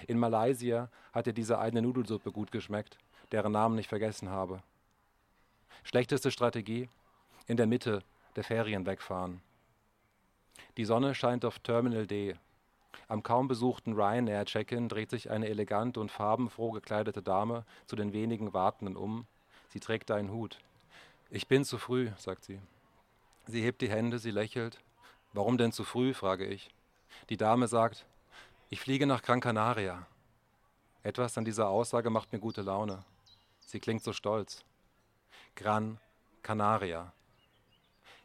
In 0.06 0.18
Malaysia 0.18 0.90
hat 1.12 1.26
ihr 1.26 1.32
diese 1.32 1.58
eine 1.58 1.82
Nudelsuppe 1.82 2.32
gut 2.32 2.52
geschmeckt, 2.52 2.98
deren 3.32 3.52
Namen 3.52 3.78
ich 3.78 3.88
vergessen 3.88 4.30
habe. 4.30 4.62
Schlechteste 5.84 6.30
Strategie? 6.30 6.88
In 7.46 7.56
der 7.56 7.66
Mitte 7.66 8.02
der 8.36 8.44
Ferien 8.44 8.84
wegfahren. 8.86 9.40
Die 10.76 10.84
Sonne 10.84 11.14
scheint 11.14 11.44
auf 11.44 11.58
Terminal 11.60 12.06
D. 12.06 12.34
Am 13.08 13.22
kaum 13.22 13.48
besuchten 13.48 13.94
Ryanair-Check-In 13.94 14.88
dreht 14.88 15.10
sich 15.10 15.30
eine 15.30 15.48
elegant 15.48 15.96
und 15.96 16.10
farbenfroh 16.10 16.72
gekleidete 16.72 17.22
Dame 17.22 17.64
zu 17.86 17.96
den 17.96 18.12
wenigen 18.12 18.52
Wartenden 18.52 18.96
um. 18.96 19.26
Sie 19.68 19.80
trägt 19.80 20.10
einen 20.10 20.30
Hut. 20.30 20.58
Ich 21.30 21.46
bin 21.46 21.64
zu 21.64 21.78
früh, 21.78 22.10
sagt 22.16 22.44
sie. 22.44 22.60
Sie 23.46 23.62
hebt 23.62 23.80
die 23.80 23.90
Hände, 23.90 24.18
sie 24.18 24.30
lächelt. 24.30 24.78
Warum 25.32 25.58
denn 25.58 25.72
zu 25.72 25.84
früh, 25.84 26.14
frage 26.14 26.46
ich. 26.46 26.70
Die 27.28 27.36
Dame 27.36 27.68
sagt, 27.68 28.04
ich 28.70 28.80
fliege 28.80 29.06
nach 29.06 29.22
Gran 29.22 29.40
Canaria. 29.40 30.06
Etwas 31.02 31.38
an 31.38 31.44
dieser 31.44 31.68
Aussage 31.68 32.10
macht 32.10 32.32
mir 32.32 32.38
gute 32.38 32.62
Laune. 32.62 33.04
Sie 33.60 33.80
klingt 33.80 34.02
so 34.02 34.12
stolz. 34.12 34.64
Gran 35.54 35.98
Canaria. 36.42 37.12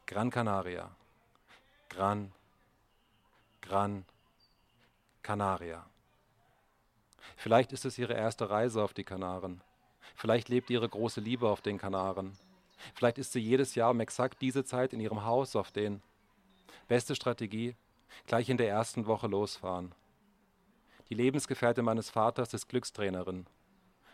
Gran 0.05 0.29
Canaria. 0.29 0.89
Gran, 1.89 2.31
Gran 3.61 4.05
Canaria. 5.23 5.85
Vielleicht 7.37 7.71
ist 7.71 7.85
es 7.85 7.97
ihre 7.97 8.13
erste 8.13 8.49
Reise 8.49 8.83
auf 8.83 8.93
die 8.93 9.05
Kanaren. 9.05 9.61
Vielleicht 10.15 10.49
lebt 10.49 10.69
ihre 10.69 10.87
große 10.87 11.21
Liebe 11.21 11.47
auf 11.47 11.61
den 11.61 11.77
Kanaren. 11.77 12.37
Vielleicht 12.93 13.17
ist 13.17 13.31
sie 13.31 13.39
jedes 13.39 13.73
Jahr 13.75 13.91
um 13.91 14.01
exakt 14.01 14.41
diese 14.41 14.65
Zeit 14.65 14.91
in 14.91 14.99
ihrem 14.99 15.23
Haus 15.23 15.55
auf 15.55 15.71
den. 15.71 16.01
Beste 16.89 17.15
Strategie, 17.15 17.75
gleich 18.27 18.49
in 18.49 18.57
der 18.57 18.67
ersten 18.67 19.05
Woche 19.05 19.27
losfahren. 19.27 19.95
Die 21.07 21.15
Lebensgefährtin 21.15 21.85
meines 21.85 22.09
Vaters 22.09 22.53
ist 22.53 22.67
Glückstrainerin. 22.67 23.47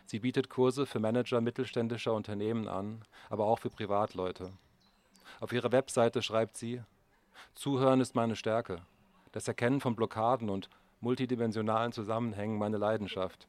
Sie 0.06 0.20
bietet 0.20 0.48
Kurse 0.48 0.86
für 0.86 1.00
Manager 1.00 1.40
mittelständischer 1.40 2.14
Unternehmen 2.14 2.68
an, 2.68 3.04
aber 3.28 3.46
auch 3.46 3.58
für 3.58 3.70
Privatleute. 3.70 4.52
Auf 5.40 5.52
ihrer 5.52 5.72
Webseite 5.72 6.22
schreibt 6.22 6.56
sie, 6.56 6.82
Zuhören 7.54 8.00
ist 8.00 8.14
meine 8.14 8.36
Stärke, 8.36 8.82
das 9.32 9.48
Erkennen 9.48 9.80
von 9.80 9.96
Blockaden 9.96 10.50
und 10.50 10.68
multidimensionalen 11.00 11.92
Zusammenhängen 11.92 12.58
meine 12.58 12.76
Leidenschaft. 12.76 13.48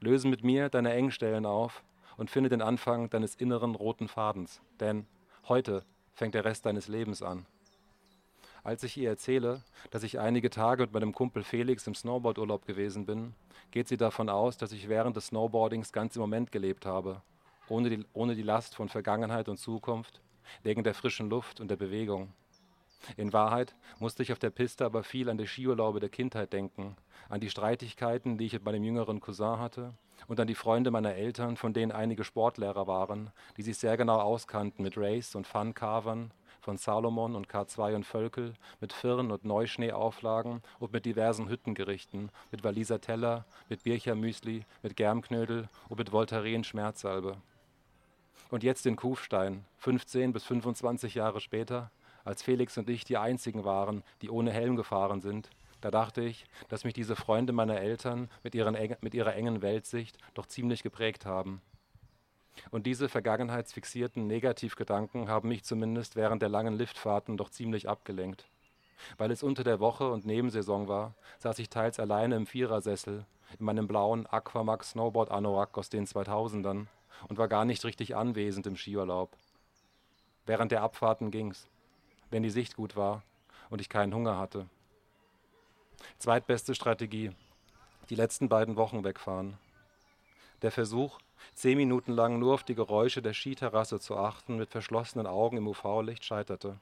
Löse 0.00 0.28
mit 0.28 0.44
mir 0.44 0.68
deine 0.68 0.92
Engstellen 0.92 1.46
auf 1.46 1.82
und 2.16 2.30
finde 2.30 2.50
den 2.50 2.62
Anfang 2.62 3.10
deines 3.10 3.34
inneren 3.34 3.74
roten 3.74 4.08
Fadens, 4.08 4.60
denn 4.78 5.06
heute 5.48 5.84
fängt 6.12 6.34
der 6.34 6.44
Rest 6.44 6.66
deines 6.66 6.88
Lebens 6.88 7.22
an. 7.22 7.46
Als 8.62 8.82
ich 8.82 8.98
ihr 8.98 9.08
erzähle, 9.08 9.62
dass 9.90 10.02
ich 10.02 10.18
einige 10.18 10.50
Tage 10.50 10.82
mit 10.82 10.92
meinem 10.92 11.14
Kumpel 11.14 11.42
Felix 11.42 11.86
im 11.86 11.94
Snowboardurlaub 11.94 12.66
gewesen 12.66 13.06
bin, 13.06 13.34
geht 13.70 13.88
sie 13.88 13.96
davon 13.96 14.28
aus, 14.28 14.58
dass 14.58 14.72
ich 14.72 14.88
während 14.88 15.16
des 15.16 15.28
Snowboardings 15.28 15.92
ganz 15.92 16.16
im 16.16 16.20
Moment 16.20 16.52
gelebt 16.52 16.84
habe, 16.84 17.22
ohne 17.68 17.88
die, 17.88 18.04
ohne 18.12 18.34
die 18.34 18.42
Last 18.42 18.74
von 18.74 18.90
Vergangenheit 18.90 19.48
und 19.48 19.56
Zukunft, 19.56 20.20
wegen 20.62 20.84
der 20.84 20.94
frischen 20.94 21.30
Luft 21.30 21.60
und 21.60 21.68
der 21.68 21.76
Bewegung. 21.76 22.34
In 23.16 23.32
Wahrheit 23.32 23.74
musste 23.98 24.22
ich 24.22 24.32
auf 24.32 24.38
der 24.38 24.50
Piste 24.50 24.84
aber 24.84 25.02
viel 25.02 25.28
an 25.28 25.38
die 25.38 25.46
Skiurlaube 25.46 26.00
der 26.00 26.08
Kindheit 26.08 26.52
denken, 26.52 26.96
an 27.28 27.40
die 27.40 27.50
Streitigkeiten, 27.50 28.38
die 28.38 28.46
ich 28.46 28.52
mit 28.52 28.64
meinem 28.64 28.84
jüngeren 28.84 29.20
Cousin 29.20 29.58
hatte, 29.58 29.94
und 30.28 30.38
an 30.38 30.46
die 30.46 30.54
Freunde 30.54 30.90
meiner 30.90 31.14
Eltern, 31.14 31.56
von 31.56 31.72
denen 31.72 31.92
einige 31.92 32.24
Sportlehrer 32.24 32.86
waren, 32.86 33.30
die 33.56 33.62
sich 33.62 33.78
sehr 33.78 33.96
genau 33.96 34.20
auskannten 34.20 34.82
mit 34.82 34.96
Race 34.96 35.34
und 35.34 35.46
Fun-Carvern, 35.46 36.30
von 36.60 36.76
Salomon 36.76 37.34
und 37.34 37.48
K2 37.48 37.94
und 37.94 38.04
Völkel, 38.04 38.54
mit 38.80 38.92
Firn- 38.92 39.30
und 39.30 39.44
Neuschneeauflagen 39.44 40.62
und 40.78 40.92
mit 40.92 41.06
diversen 41.06 41.48
Hüttengerichten, 41.48 42.30
mit 42.50 42.64
Waliser 42.64 43.00
Teller, 43.00 43.46
mit 43.68 43.82
Birchermüsli, 43.84 44.64
mit 44.82 44.96
Germknödel 44.96 45.68
und 45.88 45.98
mit 45.98 46.12
Voltaren 46.12 46.64
Schmerzsalbe. 46.64 47.38
Und 48.50 48.62
jetzt 48.62 48.84
in 48.84 48.96
Kufstein, 48.96 49.64
15 49.78 50.32
bis 50.32 50.44
25 50.44 51.14
Jahre 51.14 51.40
später, 51.40 51.90
als 52.24 52.42
Felix 52.42 52.76
und 52.78 52.88
ich 52.88 53.04
die 53.04 53.16
einzigen 53.16 53.64
waren, 53.64 54.02
die 54.22 54.30
ohne 54.30 54.52
Helm 54.52 54.76
gefahren 54.76 55.20
sind, 55.20 55.50
da 55.80 55.90
dachte 55.90 56.22
ich, 56.22 56.44
dass 56.68 56.84
mich 56.84 56.92
diese 56.92 57.16
Freunde 57.16 57.52
meiner 57.52 57.80
Eltern 57.80 58.28
mit, 58.42 58.54
ihren, 58.54 58.76
mit 59.00 59.14
ihrer 59.14 59.34
engen 59.34 59.62
Weltsicht 59.62 60.18
doch 60.34 60.46
ziemlich 60.46 60.82
geprägt 60.82 61.24
haben. 61.24 61.62
Und 62.70 62.86
diese 62.86 63.08
vergangenheitsfixierten 63.08 64.26
Negativgedanken 64.26 65.28
haben 65.28 65.48
mich 65.48 65.64
zumindest 65.64 66.16
während 66.16 66.42
der 66.42 66.50
langen 66.50 66.74
Liftfahrten 66.74 67.36
doch 67.36 67.48
ziemlich 67.48 67.88
abgelenkt. 67.88 68.46
Weil 69.16 69.30
es 69.30 69.42
unter 69.42 69.64
der 69.64 69.80
Woche 69.80 70.10
und 70.10 70.26
Nebensaison 70.26 70.86
war, 70.86 71.14
saß 71.38 71.58
ich 71.58 71.70
teils 71.70 71.98
alleine 71.98 72.36
im 72.36 72.46
Vierersessel, 72.46 73.24
in 73.58 73.64
meinem 73.64 73.88
blauen 73.88 74.26
Aquamax 74.26 74.90
Snowboard 74.90 75.30
Anorak 75.30 75.78
aus 75.78 75.88
den 75.88 76.06
2000ern 76.06 76.86
und 77.28 77.38
war 77.38 77.48
gar 77.48 77.64
nicht 77.64 77.84
richtig 77.84 78.14
anwesend 78.14 78.66
im 78.66 78.76
Skiurlaub. 78.76 79.36
Während 80.44 80.72
der 80.72 80.82
Abfahrten 80.82 81.30
ging's, 81.30 81.68
wenn 82.30 82.42
die 82.42 82.50
Sicht 82.50 82.76
gut 82.76 82.96
war 82.96 83.22
und 83.68 83.80
ich 83.80 83.88
keinen 83.88 84.14
Hunger 84.14 84.38
hatte. 84.38 84.66
Zweitbeste 86.18 86.74
Strategie, 86.74 87.32
die 88.08 88.14
letzten 88.14 88.48
beiden 88.48 88.76
Wochen 88.76 89.04
wegfahren. 89.04 89.58
Der 90.62 90.70
Versuch, 90.70 91.18
zehn 91.54 91.76
Minuten 91.76 92.12
lang 92.12 92.38
nur 92.38 92.54
auf 92.54 92.64
die 92.64 92.74
Geräusche 92.74 93.22
der 93.22 93.34
Skiterrasse 93.34 94.00
zu 94.00 94.16
achten, 94.16 94.56
mit 94.56 94.70
verschlossenen 94.70 95.26
Augen 95.26 95.56
im 95.56 95.68
UV-Licht 95.68 96.24
scheiterte. 96.24 96.78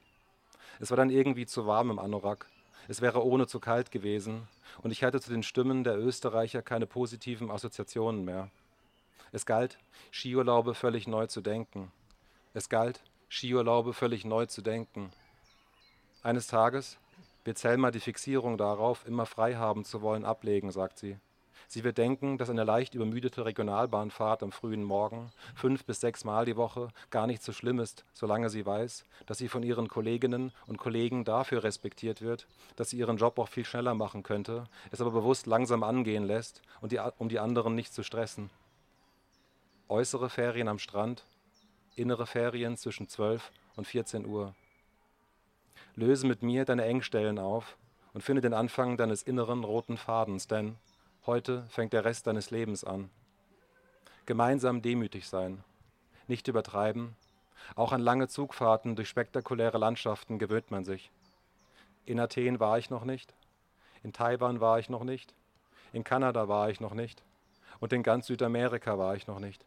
Es 0.79 0.89
war 0.89 0.97
dann 0.97 1.09
irgendwie 1.09 1.45
zu 1.45 1.65
warm 1.65 1.91
im 1.91 1.99
Anorak. 1.99 2.49
Es 2.87 3.01
wäre 3.01 3.23
ohne 3.23 3.47
zu 3.47 3.59
kalt 3.59 3.91
gewesen 3.91 4.47
und 4.81 4.91
ich 4.91 5.03
hatte 5.03 5.21
zu 5.21 5.29
den 5.29 5.43
Stimmen 5.43 5.83
der 5.83 5.97
Österreicher 5.97 6.61
keine 6.61 6.87
positiven 6.87 7.51
Assoziationen 7.51 8.25
mehr. 8.25 8.49
Es 9.31 9.45
galt, 9.45 9.77
Skiurlaube 10.11 10.73
völlig 10.73 11.07
neu 11.07 11.27
zu 11.27 11.41
denken. 11.41 11.91
Es 12.53 12.67
galt, 12.67 13.03
Skiurlaube 13.29 13.93
völlig 13.93 14.25
neu 14.25 14.47
zu 14.47 14.61
denken. 14.61 15.11
Eines 16.21 16.47
Tages 16.47 16.97
wird 17.45 17.57
Selma 17.57 17.91
die 17.91 18.01
Fixierung 18.01 18.57
darauf, 18.57 19.07
immer 19.07 19.25
frei 19.25 19.55
haben 19.55 19.85
zu 19.85 20.01
wollen, 20.01 20.25
ablegen, 20.25 20.69
sagt 20.69 20.99
sie. 20.99 21.17
Sie 21.69 21.85
wird 21.85 21.97
denken, 21.97 22.37
dass 22.37 22.49
eine 22.49 22.65
leicht 22.65 22.93
übermüdete 22.93 23.45
Regionalbahnfahrt 23.45 24.43
am 24.43 24.51
frühen 24.51 24.83
Morgen, 24.83 25.31
fünf 25.55 25.85
bis 25.85 26.01
sechs 26.01 26.25
Mal 26.25 26.43
die 26.43 26.57
Woche, 26.57 26.89
gar 27.09 27.25
nicht 27.25 27.41
so 27.41 27.53
schlimm 27.53 27.79
ist, 27.79 28.03
solange 28.13 28.49
sie 28.49 28.65
weiß, 28.65 29.05
dass 29.27 29.37
sie 29.37 29.47
von 29.47 29.63
ihren 29.63 29.87
Kolleginnen 29.87 30.51
und 30.67 30.77
Kollegen 30.77 31.23
dafür 31.23 31.63
respektiert 31.63 32.21
wird, 32.21 32.47
dass 32.75 32.89
sie 32.89 32.97
ihren 32.97 33.17
Job 33.17 33.39
auch 33.39 33.47
viel 33.47 33.65
schneller 33.65 33.93
machen 33.93 34.23
könnte, 34.23 34.65
es 34.91 34.99
aber 34.99 35.11
bewusst 35.11 35.45
langsam 35.45 35.83
angehen 35.83 36.25
lässt, 36.25 36.61
und 36.81 36.91
die, 36.91 36.99
um 37.17 37.29
die 37.29 37.39
anderen 37.39 37.75
nicht 37.75 37.93
zu 37.93 38.03
stressen. 38.03 38.49
Äußere 39.87 40.29
Ferien 40.29 40.67
am 40.67 40.79
Strand, 40.79 41.23
innere 41.95 42.25
Ferien 42.25 42.75
zwischen 42.75 43.07
12 43.07 43.51
und 43.77 43.87
14 43.87 44.25
Uhr. 44.25 44.53
Löse 45.99 46.25
mit 46.25 46.43
mir 46.43 46.65
deine 46.65 46.85
Engstellen 46.85 47.39
auf 47.39 47.77
und 48.13 48.21
finde 48.21 48.41
den 48.41 48.53
Anfang 48.53 48.97
deines 48.97 49.23
inneren 49.23 49.63
roten 49.63 49.97
Fadens, 49.97 50.47
denn 50.47 50.77
Heute 51.25 51.65
fängt 51.69 51.93
der 51.93 52.05
Rest 52.05 52.25
deines 52.27 52.49
Lebens 52.49 52.83
an. 52.83 53.09
Gemeinsam 54.25 54.81
demütig 54.81 55.27
sein, 55.27 55.63
nicht 56.27 56.47
übertreiben. 56.47 57.15
Auch 57.75 57.91
an 57.91 58.01
lange 58.01 58.27
Zugfahrten 58.27 58.95
durch 58.95 59.09
spektakuläre 59.09 59.77
Landschaften 59.77 60.39
gewöhnt 60.39 60.71
man 60.71 60.85
sich. 60.85 61.11
In 62.05 62.19
Athen 62.19 62.59
war 62.59 62.79
ich 62.79 62.89
noch 62.89 63.03
nicht, 63.03 63.33
in 64.01 64.11
Taiwan 64.11 64.59
war 64.59 64.79
ich 64.79 64.89
noch 64.89 65.03
nicht, 65.03 65.35
in 65.93 66.03
Kanada 66.03 66.47
war 66.47 66.69
ich 66.69 66.79
noch 66.79 66.93
nicht 66.93 67.21
und 67.79 67.91
in 67.93 68.01
ganz 68.01 68.27
Südamerika 68.27 68.97
war 68.97 69.15
ich 69.15 69.27
noch 69.27 69.39
nicht. 69.39 69.63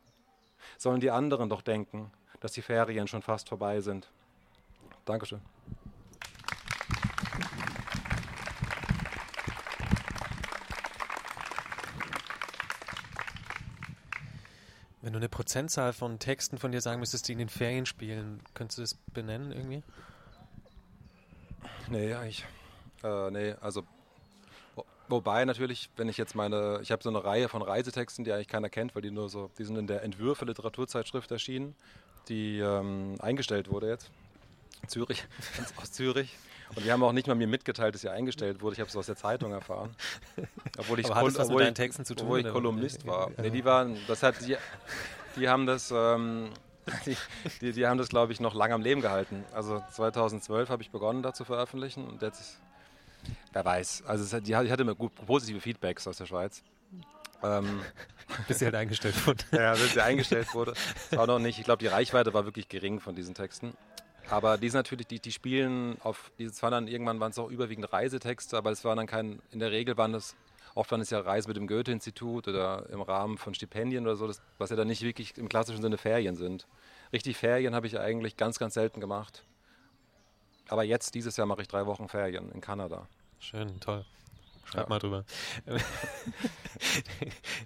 Sollen 0.79 1.01
die 1.01 1.11
anderen 1.11 1.49
doch 1.49 1.62
denken, 1.62 2.11
dass 2.40 2.53
die 2.53 2.62
Ferien 2.62 3.07
schon 3.07 3.23
fast 3.23 3.49
vorbei 3.49 3.81
sind. 3.81 4.11
Dankeschön. 5.05 5.42
Wenn 15.12 15.20
du 15.20 15.25
eine 15.25 15.29
Prozentzahl 15.29 15.92
von 15.92 16.18
Texten 16.18 16.57
von 16.57 16.72
dir 16.72 16.81
sagen 16.81 16.98
müsstest, 16.98 17.29
die 17.29 17.33
in 17.33 17.38
den 17.38 17.51
Ferien 17.51 17.85
spielen, 17.85 18.40
könntest 18.55 18.79
du 18.79 18.83
das 18.83 18.94
benennen 19.12 19.53
irgendwie? 19.53 19.83
Nee, 21.90 22.14
eigentlich. 22.14 22.46
Äh, 23.05 23.31
nee, 23.31 23.55
also. 23.61 23.83
Wobei 25.09 25.44
natürlich, 25.44 25.90
wenn 25.98 26.09
ich 26.09 26.16
jetzt 26.16 26.35
meine, 26.35 26.79
ich 26.81 26.90
habe 26.92 27.03
so 27.03 27.11
eine 27.11 27.22
Reihe 27.22 27.51
von 27.51 27.61
Reisetexten, 27.61 28.25
die 28.25 28.33
eigentlich 28.33 28.48
keiner 28.48 28.70
kennt, 28.70 28.94
weil 28.94 29.03
die 29.03 29.11
nur 29.11 29.29
so, 29.29 29.51
die 29.59 29.64
sind 29.64 29.77
in 29.77 29.87
der 29.87 30.03
Entwürfe 30.03 30.46
Literaturzeitschrift 30.46 31.31
erschienen, 31.31 31.77
die 32.31 32.61
ähm, 32.61 33.16
eingestellt 33.20 33.70
wurde 33.70 33.88
jetzt. 33.88 34.11
Zürich, 34.87 35.27
aus 35.77 35.92
Zürich. 35.92 36.38
Und 36.75 36.85
die 36.85 36.91
haben 36.93 37.03
auch 37.03 37.13
nicht 37.13 37.27
mal 37.27 37.35
mir 37.35 37.47
mitgeteilt, 37.47 37.95
dass 37.95 38.03
sie 38.03 38.09
eingestellt 38.09 38.63
wurde. 38.63 38.75
Ich 38.75 38.81
habe 38.81 38.89
es 38.89 38.97
aus 38.97 39.07
der 39.07 39.17
Zeitung 39.17 39.53
erfahren. 39.53 39.95
Obwohl 40.79 41.01
ich, 41.01 41.07
das 41.07 41.39
obwohl, 41.39 41.65
mit 41.65 41.75
Texten 41.75 42.05
zu 42.05 42.15
tun, 42.15 42.27
obwohl 42.27 42.41
ich 42.41 42.49
Kolumnist 42.49 43.07
war. 43.07 43.31
Nee, 43.41 43.51
die 43.51 43.65
waren, 43.65 43.97
das 44.09 44.23
hat, 44.23 44.37
die, 44.47 44.57
die 45.37 45.49
haben 45.49 45.67
das, 45.67 45.93
ähm, 45.95 46.51
die, 47.07 47.17
die, 47.61 47.73
die, 47.73 47.87
haben 47.87 47.99
das, 47.99 48.09
glaube 48.09 48.33
ich, 48.33 48.41
noch 48.41 48.55
lange 48.55 48.75
am 48.75 48.83
Leben 48.83 49.03
gehalten. 49.03 49.45
Also 49.53 49.83
2012 49.93 50.71
habe 50.71 50.83
ich 50.83 50.91
begonnen, 50.91 51.23
da 51.23 51.35
zu 51.35 51.45
veröffentlichen 51.45 52.09
und 52.09 52.23
jetzt 52.23 52.59
Wer 53.53 53.65
weiß. 53.65 54.05
Also 54.07 54.25
es, 54.25 54.43
die, 54.43 54.53
ich 54.53 54.57
hatte 54.57 54.83
immer 54.83 54.95
gut, 54.95 55.15
positive 55.27 55.61
Feedbacks 55.61 56.07
aus 56.07 56.17
der 56.17 56.27
Schweiz. 56.27 56.63
Ähm, 57.43 57.83
bis 58.49 58.61
sie 58.61 58.65
halt 58.67 58.75
eingestellt 58.75 59.15
wurde. 59.27 59.45
ja, 59.53 59.73
bis 59.73 59.95
sie 59.95 60.03
eingestellt 60.03 60.55
wurde. 60.55 60.75
Das 61.11 61.19
war 61.19 61.27
noch 61.27 61.39
nicht. 61.39 61.59
Ich 61.59 61.65
glaube, 61.65 61.81
die 61.81 61.89
Reichweite 61.89 62.33
war 62.35 62.45
wirklich 62.45 62.69
gering 62.69 63.01
von 63.01 63.15
diesen 63.15 63.35
Texten. 63.35 63.75
Aber 64.31 64.59
die 64.59 64.69
sind 64.69 64.79
natürlich, 64.79 65.07
die, 65.07 65.21
die 65.21 65.33
spielen 65.33 65.97
auf, 66.03 66.31
die 66.39 66.51
waren 66.63 66.73
dann 66.73 66.89
irgendwann 66.89 67.21
waren 67.21 67.31
es 67.31 67.39
auch 67.39 67.51
überwiegend 67.51 67.93
Reisetexte, 67.93 68.57
aber 68.57 68.71
es 68.71 68.85
waren 68.85 68.97
dann 68.97 69.07
kein, 69.07 69.41
in 69.51 69.59
der 69.59 69.73
Regel 69.73 69.97
waren 69.97 70.15
es, 70.15 70.37
oft 70.75 70.91
waren 70.91 71.01
es 71.01 71.11
ja 71.11 71.21
Reisen 71.21 71.49
mit 71.49 71.57
dem 71.57 71.67
Goethe-Institut 71.67 72.49
oder 72.49 72.89
im 72.91 73.03
Rahmen 73.03 73.37
von 73.37 73.55
Stipendien 73.55 74.05
oder 74.05 74.17
so, 74.17 74.27
das, 74.27 74.41
was 74.59 74.71
ja 74.71 74.77
dann 74.77 74.89
nicht 74.89 75.03
wirklich 75.03 75.37
im 75.37 75.49
klassischen 75.49 75.83
Sinne 75.83 75.99
Ferien 75.99 76.37
sind. 76.37 76.67
Richtig 77.13 77.37
Ferien 77.37 77.75
habe 77.75 77.87
ich 77.87 77.99
eigentlich 77.99 78.37
ganz, 78.37 78.59
ganz 78.59 78.75
selten 78.75 79.01
gemacht. 79.01 79.45
Aber 80.69 80.85
jetzt, 80.85 81.15
dieses 81.15 81.37
Jahr, 81.37 81.47
mache 81.47 81.63
ich 81.63 81.69
drei 81.69 81.85
Wochen 81.87 82.09
Ferien 82.09 82.51
in 82.53 82.61
Kanada. 82.61 83.07
Schön, 83.41 83.81
toll. 83.81 84.05
Schreib 84.64 84.85
ja. 84.85 84.88
mal 84.88 84.98
drüber. 84.98 85.25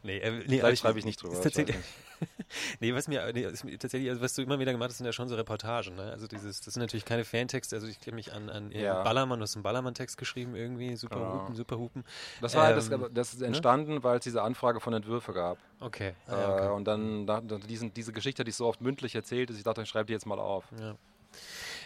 nee, 0.03 0.19
äh, 0.19 0.31
nee 0.47 0.59
Vielleicht 0.59 0.83
schreibe 0.83 0.99
ich 0.99 1.05
nicht 1.05 1.23
drüber. 1.23 1.41
Tatsächlich, 1.41 1.77
nee, 2.81 2.95
was 2.95 3.09
mir 3.09 3.33
nee, 3.33 3.45
tatsächlich, 3.77 4.09
also 4.11 4.23
was 4.23 4.35
du 4.35 4.43
immer 4.43 4.59
wieder 4.59 4.73
gemacht 4.73 4.91
hast, 4.91 4.99
sind 4.99 5.07
ja 5.07 5.13
schon 5.13 5.29
so 5.29 5.35
Reportagen. 5.35 5.97
Ne? 5.97 6.11
Also 6.11 6.27
dieses, 6.27 6.61
das 6.61 6.75
sind 6.75 6.81
natürlich 6.81 7.05
keine 7.05 7.25
Fantexte. 7.25 7.77
Also 7.77 7.87
ich 7.87 8.01
kenne 8.01 8.17
mich 8.17 8.33
an, 8.33 8.49
an 8.49 8.71
ja. 8.73 9.03
Ballermann, 9.03 9.39
du 9.39 9.43
hast 9.43 9.57
einen 9.57 9.63
Ballermann-Text 9.63 10.17
geschrieben 10.17 10.55
irgendwie, 10.55 10.97
super 10.97 11.17
genau. 11.17 11.43
Hupen, 11.43 11.55
super 11.55 11.79
Hupen. 11.79 12.05
Das 12.41 12.55
war 12.55 12.71
ähm, 12.71 12.77
das, 12.77 12.91
das 13.13 13.35
ist 13.35 13.41
ne? 13.41 13.49
entstanden, 13.49 13.95
ne? 13.95 14.05
weil 14.05 14.19
es 14.19 14.25
diese 14.25 14.43
Anfrage 14.43 14.81
von 14.81 14.93
Entwürfe 14.93 15.33
gab. 15.33 15.59
Okay. 15.81 16.15
Ah, 16.27 16.33
ja, 16.33 16.55
okay. 16.55 16.67
Äh, 16.67 16.71
und 16.71 16.85
dann, 16.85 17.27
dann 17.27 17.61
diesen, 17.69 17.93
diese 17.93 18.13
Geschichte, 18.13 18.45
die 18.45 18.51
ich 18.51 18.57
so 18.57 18.67
oft 18.67 18.81
mündlich 18.81 19.15
erzählt 19.15 19.51
ist, 19.51 19.59
ich 19.59 19.65
dachte, 19.65 19.83
ich 19.83 19.89
schreibe 19.89 20.07
die 20.07 20.13
jetzt 20.13 20.27
mal 20.27 20.39
auf. 20.39 20.65
Ja. 20.81 20.97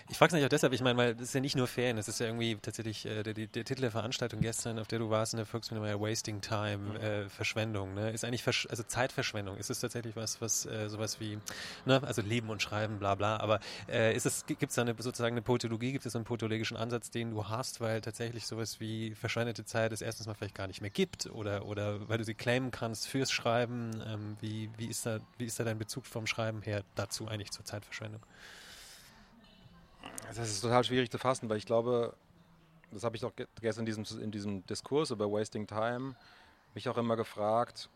Ich 0.09 0.19
frage 0.19 0.31
es 0.31 0.35
nicht 0.35 0.45
auch 0.45 0.49
deshalb, 0.49 0.73
ich 0.73 0.81
meine, 0.81 0.97
weil 0.97 1.13
es 1.13 1.21
ist 1.21 1.35
ja 1.35 1.41
nicht 1.41 1.57
nur 1.57 1.67
Fan, 1.67 1.99
es 1.99 2.09
ist 2.09 2.21
ja 2.21 2.27
irgendwie 2.27 2.57
tatsächlich 2.57 3.07
äh, 3.07 3.23
der, 3.23 3.35
der, 3.35 3.65
Titel 3.65 3.83
der 3.83 3.91
Veranstaltung 3.91 4.41
gestern, 4.41 4.79
auf 4.79 4.89
der 4.89 4.99
du 4.99 5.11
warst 5.11 5.35
in 5.35 5.39
der 5.39 5.47
Volksbühne, 5.47 5.81
war 5.81 5.89
ja 5.89 6.01
Wasting 6.01 6.41
Time, 6.41 6.79
mhm. 6.79 6.97
äh, 6.97 7.29
Verschwendung. 7.29 7.95
Ne? 7.95 8.11
Ist 8.11 8.25
eigentlich 8.25 8.43
Versch 8.43 8.67
also 8.71 8.83
Zeitverschwendung. 8.83 9.57
Ist 9.57 9.71
es 9.71 9.81
tatsächlich 9.81 10.17
was, 10.17 10.41
was 10.41 10.67
äh, 10.67 10.89
sowas 10.89 11.21
wie, 11.21 11.39
ne? 11.85 12.03
also 12.05 12.23
Leben 12.23 12.51
und 12.51 12.63
Schreiben, 12.63 12.99
bla 12.99 13.15
bla, 13.15 13.39
aber 13.39 13.61
äh, 13.89 14.15
ist 14.15 14.27
es, 14.27 14.47
gibt 14.47 14.63
es 14.63 14.75
da 14.75 14.83
eine, 14.83 14.95
sozusagen 14.99 15.35
eine 15.35 15.43
Politologie, 15.43 15.93
gibt 15.93 16.07
es 16.07 16.17
einen 16.17 16.25
politologischen 16.25 16.77
Ansatz, 16.77 17.11
den 17.11 17.31
du 17.31 17.49
hast, 17.49 17.81
weil 17.81 18.01
tatsächlich 18.01 18.47
sowas 18.47 18.81
wie 18.81 19.15
verschwendete 19.15 19.65
Zeit 19.65 19.93
es 19.93 20.03
erstens 20.03 20.27
mal 20.27 20.35
vielleicht 20.35 20.55
gar 20.55 20.67
nicht 20.67 20.81
mehr 20.81 20.91
gibt 20.91 21.27
oder, 21.27 21.67
oder 21.67 22.09
weil 22.09 22.19
du 22.19 22.25
sie 22.25 22.35
claimen 22.35 22.71
kannst 22.71 23.09
fürs 23.09 23.31
Schreiben. 23.31 24.03
Ähm, 24.07 24.37
wie, 24.41 24.71
wie, 24.77 24.87
ist 24.87 25.07
da, 25.07 25.19
wie 25.39 25.45
ist 25.45 25.59
da 25.61 25.65
dein 25.65 25.79
Bezug 25.79 26.07
vom 26.07 26.27
Schreiben 26.27 26.63
her 26.63 26.83
dazu 26.95 27.29
eigentlich 27.29 27.51
zur 27.51 27.65
Zeitverschwendung? 27.65 28.21
Das 30.29 30.39
ist 30.39 30.61
total 30.61 30.85
schwierig 30.85 31.11
zu 31.11 31.19
fassen, 31.19 31.49
weil 31.49 31.57
ich 31.57 31.67
glaube, 31.67 32.15
das 32.93 33.05
habe 33.05 33.17
ich 33.17 33.23
doch 33.23 33.33
gestern 33.61 33.87
in 33.87 33.87
diesem, 33.87 34.21
in 34.21 34.31
diesem 34.31 34.67
Diskurs 34.67 35.11
über 35.11 35.31
Wasting 35.31 35.67
Time 35.67 36.15
mich 36.75 36.89
auch 36.89 36.97
immer 36.97 37.17
gefragt. 37.17 37.89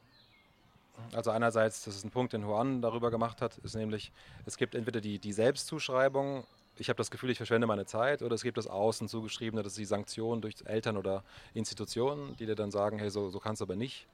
Also 1.12 1.30
einerseits, 1.30 1.84
das 1.84 1.96
ist 1.96 2.04
ein 2.04 2.10
Punkt, 2.10 2.32
den 2.32 2.42
Juan 2.42 2.80
darüber 2.80 3.10
gemacht 3.10 3.40
hat, 3.42 3.58
ist 3.58 3.74
nämlich, 3.74 4.12
es 4.46 4.56
gibt 4.56 4.74
entweder 4.74 5.00
die, 5.00 5.18
die 5.18 5.32
Selbstzuschreibung, 5.32 6.46
ich 6.76 6.88
habe 6.88 6.96
das 6.96 7.10
Gefühl, 7.10 7.30
ich 7.30 7.36
verschwende 7.36 7.66
meine 7.66 7.86
Zeit, 7.86 8.22
oder 8.22 8.34
es 8.34 8.42
gibt 8.42 8.58
das 8.58 8.66
Außen 8.66 9.08
zugeschriebene, 9.08 9.62
das 9.62 9.72
ist 9.72 9.78
die 9.78 9.84
Sanktion 9.84 10.40
durch 10.40 10.56
Eltern 10.64 10.96
oder 10.96 11.24
Institutionen, 11.52 12.36
die 12.36 12.46
dir 12.46 12.54
dann 12.54 12.70
sagen, 12.70 12.98
hey, 12.98 13.10
so, 13.10 13.30
so 13.30 13.38
kannst 13.38 13.60
du 13.60 13.64
aber 13.64 13.76
nicht, 13.76 14.06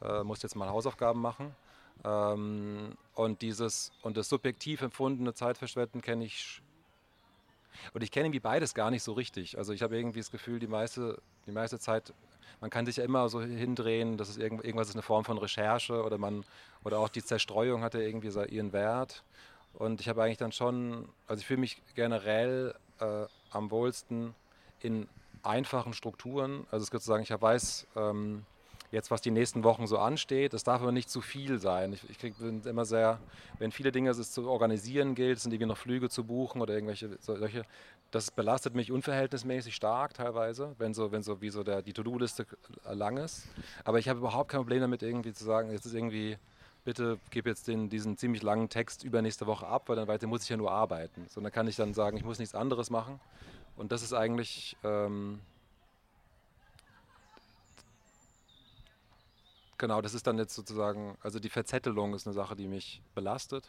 äh, 0.00 0.22
musst 0.22 0.42
jetzt 0.42 0.56
mal 0.56 0.68
Hausaufgaben 0.68 1.20
machen. 1.20 1.54
Ähm, 2.04 2.96
und 3.14 3.42
dieses 3.42 3.92
und 4.02 4.16
das 4.16 4.28
subjektiv 4.28 4.82
empfundene 4.82 5.34
Zeitverschwenden 5.34 6.00
kenne 6.02 6.24
ich 6.24 6.62
und 7.94 8.02
ich 8.02 8.10
kenne 8.10 8.26
irgendwie 8.26 8.40
beides 8.40 8.74
gar 8.74 8.90
nicht 8.90 9.02
so 9.02 9.12
richtig. 9.12 9.58
Also 9.58 9.72
ich 9.72 9.82
habe 9.82 9.96
irgendwie 9.96 10.20
das 10.20 10.30
Gefühl, 10.30 10.58
die 10.58 10.66
meiste, 10.66 11.20
die 11.46 11.52
meiste 11.52 11.78
Zeit, 11.78 12.12
man 12.60 12.70
kann 12.70 12.86
sich 12.86 12.96
ja 12.96 13.04
immer 13.04 13.28
so 13.28 13.40
hindrehen, 13.40 14.16
dass 14.16 14.28
es 14.28 14.38
irgend, 14.38 14.64
irgendwas 14.64 14.88
ist 14.88 14.94
eine 14.94 15.02
Form 15.02 15.24
von 15.24 15.38
Recherche 15.38 16.02
oder 16.02 16.18
man 16.18 16.44
oder 16.84 16.98
auch 16.98 17.08
die 17.08 17.22
Zerstreuung 17.22 17.82
hat 17.82 17.94
ja 17.94 18.00
irgendwie 18.00 18.28
ihren 18.54 18.72
Wert. 18.72 19.24
Und 19.74 20.00
ich 20.00 20.08
habe 20.08 20.22
eigentlich 20.22 20.38
dann 20.38 20.52
schon, 20.52 21.08
also 21.26 21.40
ich 21.40 21.46
fühle 21.46 21.60
mich 21.60 21.82
generell 21.94 22.74
äh, 23.00 23.26
am 23.50 23.70
wohlsten 23.70 24.34
in 24.80 25.08
einfachen 25.42 25.92
Strukturen. 25.92 26.66
Also 26.70 26.84
es 26.84 26.90
gibt 26.90 27.02
zu 27.02 27.08
sagen, 27.08 27.22
ich 27.22 27.30
weiß, 27.30 27.86
ähm, 27.96 28.44
jetzt, 28.92 29.10
was 29.10 29.22
die 29.22 29.30
nächsten 29.30 29.64
Wochen 29.64 29.86
so 29.86 29.98
ansteht. 29.98 30.54
Es 30.54 30.62
darf 30.62 30.82
aber 30.82 30.92
nicht 30.92 31.10
zu 31.10 31.20
viel 31.20 31.58
sein. 31.58 31.92
Ich, 31.92 32.08
ich 32.08 32.18
krieg, 32.18 32.38
bin 32.38 32.62
immer 32.62 32.84
sehr, 32.84 33.18
wenn 33.58 33.72
viele 33.72 33.90
Dinge 33.90 34.10
es 34.10 34.30
zu 34.30 34.48
organisieren 34.48 35.14
gilt, 35.14 35.40
sind 35.40 35.52
irgendwie 35.52 35.68
noch 35.68 35.78
Flüge 35.78 36.08
zu 36.08 36.24
buchen 36.24 36.60
oder 36.60 36.74
irgendwelche 36.74 37.16
solche, 37.20 37.64
das 38.10 38.30
belastet 38.30 38.74
mich 38.74 38.92
unverhältnismäßig 38.92 39.74
stark 39.74 40.14
teilweise, 40.14 40.74
wenn 40.78 40.92
so, 40.92 41.10
wenn 41.10 41.22
so 41.22 41.40
wie 41.40 41.48
so 41.48 41.64
der, 41.64 41.80
die 41.82 41.94
To-Do-Liste 41.94 42.46
lang 42.84 43.16
ist. 43.16 43.48
Aber 43.84 43.98
ich 43.98 44.08
habe 44.08 44.20
überhaupt 44.20 44.50
kein 44.50 44.60
Problem 44.60 44.82
damit, 44.82 45.02
irgendwie 45.02 45.32
zu 45.32 45.44
sagen, 45.44 45.72
jetzt 45.72 45.86
ist 45.86 45.94
irgendwie, 45.94 46.36
bitte 46.84 47.18
gib 47.30 47.46
jetzt 47.46 47.68
den, 47.68 47.88
diesen 47.88 48.18
ziemlich 48.18 48.42
langen 48.42 48.68
Text 48.68 49.04
übernächste 49.04 49.46
Woche 49.46 49.66
ab, 49.66 49.88
weil 49.88 49.96
dann 49.96 50.08
weiter 50.08 50.26
muss 50.26 50.42
ich 50.42 50.50
ja 50.50 50.58
nur 50.58 50.70
arbeiten. 50.70 51.24
So, 51.28 51.40
dann 51.40 51.50
kann 51.50 51.66
ich 51.66 51.76
dann 51.76 51.94
sagen, 51.94 52.18
ich 52.18 52.24
muss 52.24 52.38
nichts 52.38 52.54
anderes 52.54 52.90
machen. 52.90 53.18
Und 53.76 53.90
das 53.90 54.02
ist 54.02 54.12
eigentlich, 54.12 54.76
ähm, 54.84 55.40
Genau, 59.82 60.00
das 60.00 60.14
ist 60.14 60.28
dann 60.28 60.38
jetzt 60.38 60.54
sozusagen, 60.54 61.18
also 61.22 61.40
die 61.40 61.48
Verzettelung 61.48 62.14
ist 62.14 62.24
eine 62.24 62.34
Sache, 62.34 62.54
die 62.54 62.68
mich 62.68 63.02
belastet. 63.16 63.68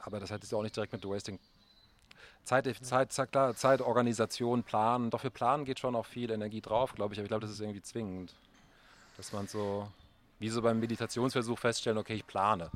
Aber 0.00 0.18
das 0.18 0.30
hat 0.30 0.42
jetzt 0.42 0.54
auch 0.54 0.62
nicht 0.62 0.74
direkt 0.74 0.94
mit 0.94 1.04
Wasting. 1.04 1.38
Zeit, 2.42 2.74
Zeit, 2.80 3.12
Zeit, 3.12 3.32
klar, 3.32 3.54
Zeit, 3.54 3.82
Organisation, 3.82 4.62
Planen. 4.62 5.10
Doch 5.10 5.20
für 5.20 5.30
Planen 5.30 5.66
geht 5.66 5.78
schon 5.78 5.94
auch 5.94 6.06
viel 6.06 6.30
Energie 6.30 6.62
drauf, 6.62 6.94
glaube 6.94 7.12
ich. 7.12 7.20
Aber 7.20 7.26
ich 7.26 7.28
glaube, 7.28 7.42
das 7.42 7.50
ist 7.50 7.60
irgendwie 7.60 7.82
zwingend. 7.82 8.34
Dass 9.18 9.34
man 9.34 9.46
so, 9.46 9.86
wie 10.38 10.48
so 10.48 10.62
beim 10.62 10.80
Meditationsversuch 10.80 11.58
feststellen, 11.58 11.98
okay, 11.98 12.14
ich 12.14 12.26
plane. 12.26 12.70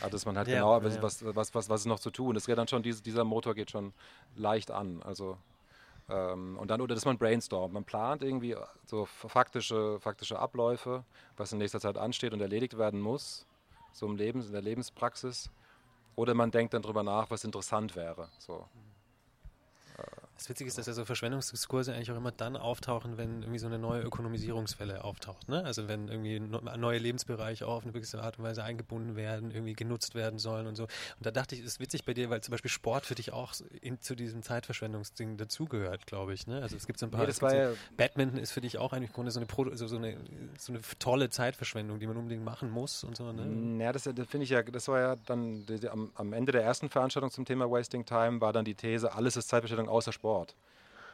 Also 0.00 0.12
dass 0.12 0.24
man 0.24 0.38
halt 0.38 0.48
ja, 0.48 0.54
genau, 0.54 0.78
ja. 0.78 1.02
was, 1.02 1.22
was, 1.22 1.54
was, 1.54 1.68
was 1.68 1.80
ist 1.82 1.86
noch 1.86 2.00
zu 2.00 2.10
tun. 2.10 2.34
Das 2.34 2.46
geht 2.46 2.56
dann 2.56 2.66
schon, 2.66 2.82
dieser 2.82 3.24
Motor 3.24 3.54
geht 3.54 3.70
schon 3.70 3.92
leicht 4.36 4.70
an. 4.70 5.02
Also 5.02 5.36
ähm, 6.08 6.58
und 6.58 6.70
dann, 6.70 6.80
oder 6.80 6.94
dass 6.94 7.04
man 7.04 7.18
brainstormt. 7.18 7.72
Man 7.72 7.84
plant 7.84 8.22
irgendwie 8.22 8.56
so 8.84 9.06
faktische, 9.06 9.98
faktische 10.00 10.38
Abläufe, 10.38 11.04
was 11.36 11.52
in 11.52 11.58
nächster 11.58 11.80
Zeit 11.80 11.96
ansteht 11.96 12.32
und 12.32 12.40
erledigt 12.40 12.76
werden 12.76 13.00
muss, 13.00 13.46
so 13.92 14.06
im 14.06 14.16
Lebens, 14.16 14.46
in 14.46 14.52
der 14.52 14.62
Lebenspraxis. 14.62 15.50
Oder 16.16 16.34
man 16.34 16.50
denkt 16.50 16.74
dann 16.74 16.82
drüber 16.82 17.02
nach, 17.02 17.30
was 17.30 17.44
interessant 17.44 17.96
wäre. 17.96 18.28
So. 18.38 18.68
Das 20.36 20.48
Witzige 20.48 20.68
ist, 20.68 20.76
dass 20.78 20.86
ja 20.86 20.92
so 20.92 21.04
Verschwendungsdiskurse 21.04 21.94
eigentlich 21.94 22.10
auch 22.10 22.16
immer 22.16 22.32
dann 22.32 22.56
auftauchen, 22.56 23.16
wenn 23.16 23.42
irgendwie 23.42 23.58
so 23.58 23.66
eine 23.66 23.78
neue 23.78 24.02
Ökonomisierungswelle 24.02 25.04
auftaucht. 25.04 25.48
Ne? 25.48 25.64
Also 25.64 25.86
wenn 25.86 26.08
irgendwie 26.08 26.40
neue 26.40 26.98
Lebensbereiche 26.98 27.66
auch 27.66 27.76
auf 27.76 27.82
eine 27.84 27.92
gewisse 27.92 28.20
Art 28.20 28.38
und 28.38 28.44
Weise 28.44 28.64
eingebunden 28.64 29.14
werden, 29.14 29.52
irgendwie 29.52 29.74
genutzt 29.74 30.14
werden 30.14 30.38
sollen 30.38 30.66
und 30.66 30.74
so. 30.74 30.84
Und 30.84 30.90
da 31.20 31.30
dachte 31.30 31.54
ich, 31.54 31.60
es 31.60 31.66
ist 31.66 31.80
witzig 31.80 32.04
bei 32.04 32.14
dir, 32.14 32.30
weil 32.30 32.40
zum 32.40 32.52
Beispiel 32.52 32.70
Sport 32.70 33.06
für 33.06 33.14
dich 33.14 33.32
auch 33.32 33.54
in, 33.80 34.00
zu 34.00 34.16
diesem 34.16 34.42
Zeitverschwendungsding 34.42 35.36
dazugehört, 35.36 36.06
glaube 36.06 36.34
ich. 36.34 36.46
Ne? 36.46 36.60
Also 36.60 36.76
es 36.76 36.86
gibt 36.86 36.98
so 36.98 37.06
ein 37.06 37.10
paar. 37.10 37.26
Nee, 37.26 37.32
so, 37.32 37.46
ja 37.48 37.70
Badminton 37.96 38.38
ist 38.38 38.50
für 38.50 38.60
dich 38.60 38.78
auch 38.78 38.92
eigentlich 38.92 39.10
im 39.10 39.14
Grunde 39.14 39.30
so 39.30 39.38
eine, 39.38 39.46
Pro, 39.46 39.72
so, 39.74 39.86
so, 39.86 39.96
eine, 39.96 40.16
so 40.58 40.72
eine 40.72 40.80
tolle 40.98 41.30
Zeitverschwendung, 41.30 42.00
die 42.00 42.06
man 42.06 42.16
unbedingt 42.16 42.44
machen 42.44 42.70
muss 42.70 43.04
und 43.04 43.16
so. 43.16 43.32
Ne? 43.32 43.82
Ja, 43.82 43.92
das, 43.92 44.02
das 44.02 44.26
finde 44.26 44.44
ich 44.44 44.50
ja, 44.50 44.62
das 44.62 44.88
war 44.88 45.00
ja 45.00 45.16
dann 45.26 45.64
die, 45.66 45.78
die, 45.78 45.88
am, 45.88 46.10
am 46.16 46.32
Ende 46.32 46.50
der 46.50 46.64
ersten 46.64 46.88
Veranstaltung 46.88 47.30
zum 47.30 47.44
Thema 47.44 47.70
Wasting 47.70 48.04
Time 48.04 48.40
war 48.40 48.52
dann 48.52 48.64
die 48.64 48.74
These, 48.74 49.12
alles 49.14 49.36
ist 49.36 49.48
Zeitverschwendung 49.48 49.88
außer 49.88 50.12
Sport. 50.12 50.23
Sport. 50.24 50.56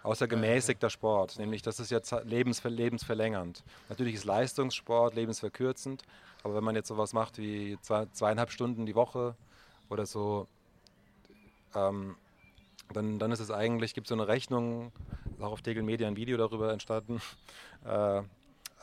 Außer 0.04 0.28
gemäßigter 0.28 0.88
Sport, 0.88 1.36
nämlich 1.40 1.62
das 1.62 1.80
ist 1.80 1.90
jetzt 1.90 2.14
lebensver 2.24 2.70
lebensverlängernd. 2.70 3.64
Natürlich 3.88 4.14
ist 4.14 4.24
Leistungssport 4.24 5.16
lebensverkürzend, 5.16 6.04
aber 6.44 6.54
wenn 6.54 6.62
man 6.62 6.76
jetzt 6.76 6.86
sowas 6.86 7.12
macht 7.12 7.38
wie 7.38 7.76
zwei, 7.82 8.06
zweieinhalb 8.06 8.52
Stunden 8.52 8.86
die 8.86 8.94
Woche 8.94 9.34
oder 9.88 10.06
so, 10.06 10.46
ähm, 11.74 12.14
dann, 12.92 13.18
dann 13.18 13.32
ist 13.32 13.40
es 13.40 13.50
eigentlich, 13.50 13.92
gibt 13.92 14.06
es 14.06 14.10
so 14.10 14.14
eine 14.14 14.28
Rechnung, 14.28 14.92
auch 15.40 15.50
auf 15.50 15.62
Tegel 15.62 15.82
Media 15.82 16.06
ein 16.06 16.16
Video 16.16 16.36
darüber 16.36 16.72
entstanden, 16.72 17.20
äh, 17.84 18.22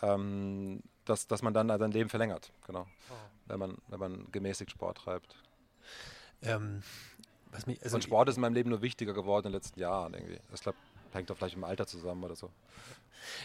ähm, 0.02 0.84
dass, 1.06 1.26
dass 1.26 1.42
man 1.42 1.54
dann 1.54 1.70
sein 1.70 1.92
Leben 1.92 2.10
verlängert, 2.10 2.52
genau, 2.68 2.86
oh. 3.10 3.13
wenn, 3.46 3.60
man, 3.60 3.78
wenn 3.88 4.00
man 4.00 4.28
gemäßigt 4.34 4.72
Sport 4.72 4.98
treibt. 4.98 5.38
Ähm, 6.44 6.84
mich, 7.66 7.82
also 7.84 7.96
Und 7.96 8.04
Sport 8.04 8.30
ist 8.30 8.36
in 8.36 8.42
meinem 8.42 8.54
Leben 8.54 8.70
nur 8.70 8.82
wichtiger 8.82 9.14
geworden 9.14 9.48
in 9.48 9.52
den 9.52 9.60
letzten 9.60 9.80
Jahren 9.80 10.14
irgendwie. 10.14 10.40
Ich 10.54 10.62
glaube, 10.62 10.78
hängt 11.13 11.30
doch 11.30 11.38
vielleicht 11.38 11.56
im 11.56 11.63
Alter 11.63 11.88
zusammen 11.88 12.24
oder 12.24 12.36
so. 12.36 12.50